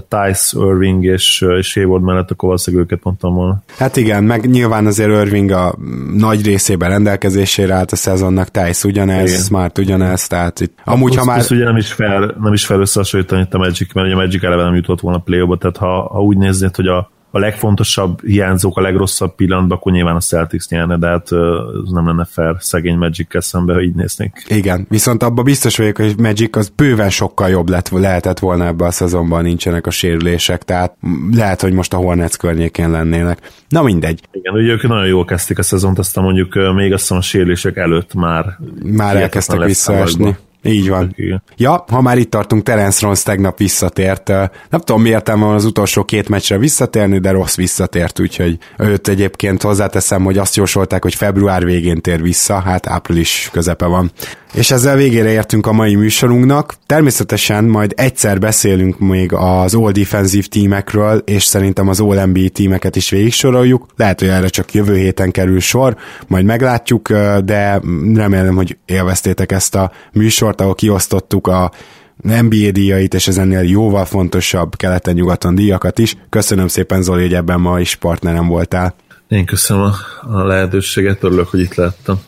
[0.08, 3.62] Tice, Irving és, és Hayward mellett, akkor valószínűleg őket mondtam volna.
[3.78, 5.74] Hát igen, meg nyilván azért Irving a
[6.16, 9.42] nagy részében rendelkezésére állt a szezonnak, Tice ugyanez, igen.
[9.42, 11.44] Smart ugyanez, tehát itt amúgy, ha már...
[11.50, 14.44] ugye nem is fel, nem is fel összehasonlítani itt a Magic, mert ugye a Magic
[14.44, 18.76] eleve nem jutott volna play tehát ha, ha úgy néznéd, hogy a a legfontosabb hiányzók
[18.76, 21.32] a legrosszabb pillanatban, akkor nyilván a Celtics nyerne, de hát
[21.84, 24.44] ez nem lenne fair szegény magic szembe, ha így néznék.
[24.48, 28.84] Igen, viszont abban biztos vagyok, hogy Magic az bőven sokkal jobb lett, lehetett volna ebbe
[28.84, 30.96] a szezonban, nincsenek a sérülések, tehát
[31.32, 33.52] lehet, hogy most a Hornets környékén lennének.
[33.68, 34.20] Na mindegy.
[34.32, 38.14] Igen, ugye ők nagyon jól kezdték a szezont, aztán mondjuk még azt a sérülések előtt
[38.14, 40.36] már már elkezdtek visszaesni.
[40.62, 41.16] Így van.
[41.56, 44.28] Ja, ha már itt tartunk, Terence Ross tegnap visszatért.
[44.28, 49.62] Nem tudom, miért van az utolsó két meccsre visszatérni, de rossz visszatért, úgyhogy őt egyébként
[49.62, 54.10] hozzáteszem, hogy azt jósolták, hogy február végén tér vissza, hát április közepe van.
[54.52, 56.74] És ezzel végére értünk a mai műsorunknak.
[56.86, 62.96] Természetesen majd egyszer beszélünk még az All Defensive tímekről, és szerintem az All NBA tímeket
[62.96, 63.86] is végig soroljuk.
[63.96, 65.96] Lehet, hogy erre csak jövő héten kerül sor,
[66.26, 67.12] majd meglátjuk,
[67.44, 67.80] de
[68.14, 71.70] remélem, hogy élveztétek ezt a műsort, ahol kiosztottuk a
[72.22, 76.16] NBA díjait, és ez ennél jóval fontosabb keleten-nyugaton díjakat is.
[76.28, 78.94] Köszönöm szépen Zoli, hogy ebben ma is partnerem voltál.
[79.28, 79.94] Én köszönöm a,
[80.36, 82.18] a lehetőséget, örülök, hogy itt lehettem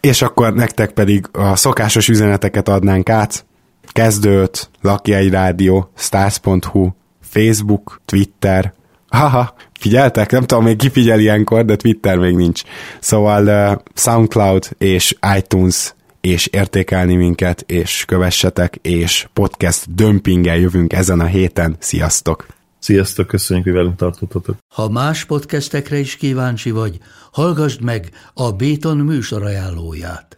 [0.00, 3.46] és akkor nektek pedig a szokásos üzeneteket adnánk át.
[3.92, 6.88] Kezdőt, Lakjai Rádió, Stars.hu,
[7.20, 8.72] Facebook, Twitter,
[9.08, 10.30] haha, figyeltek?
[10.30, 12.62] Nem tudom, még ki figyel ilyenkor, de Twitter még nincs.
[13.00, 21.20] Szóval uh, SoundCloud és iTunes és értékelni minket, és kövessetek, és podcast dömpinggel jövünk ezen
[21.20, 21.76] a héten.
[21.78, 22.57] Sziasztok!
[22.78, 24.56] Sziasztok, köszönjük, hogy velünk tartottatok.
[24.74, 26.98] Ha más podcastekre is kíváncsi vagy,
[27.32, 30.37] hallgassd meg a Béton műsor ajánlóját.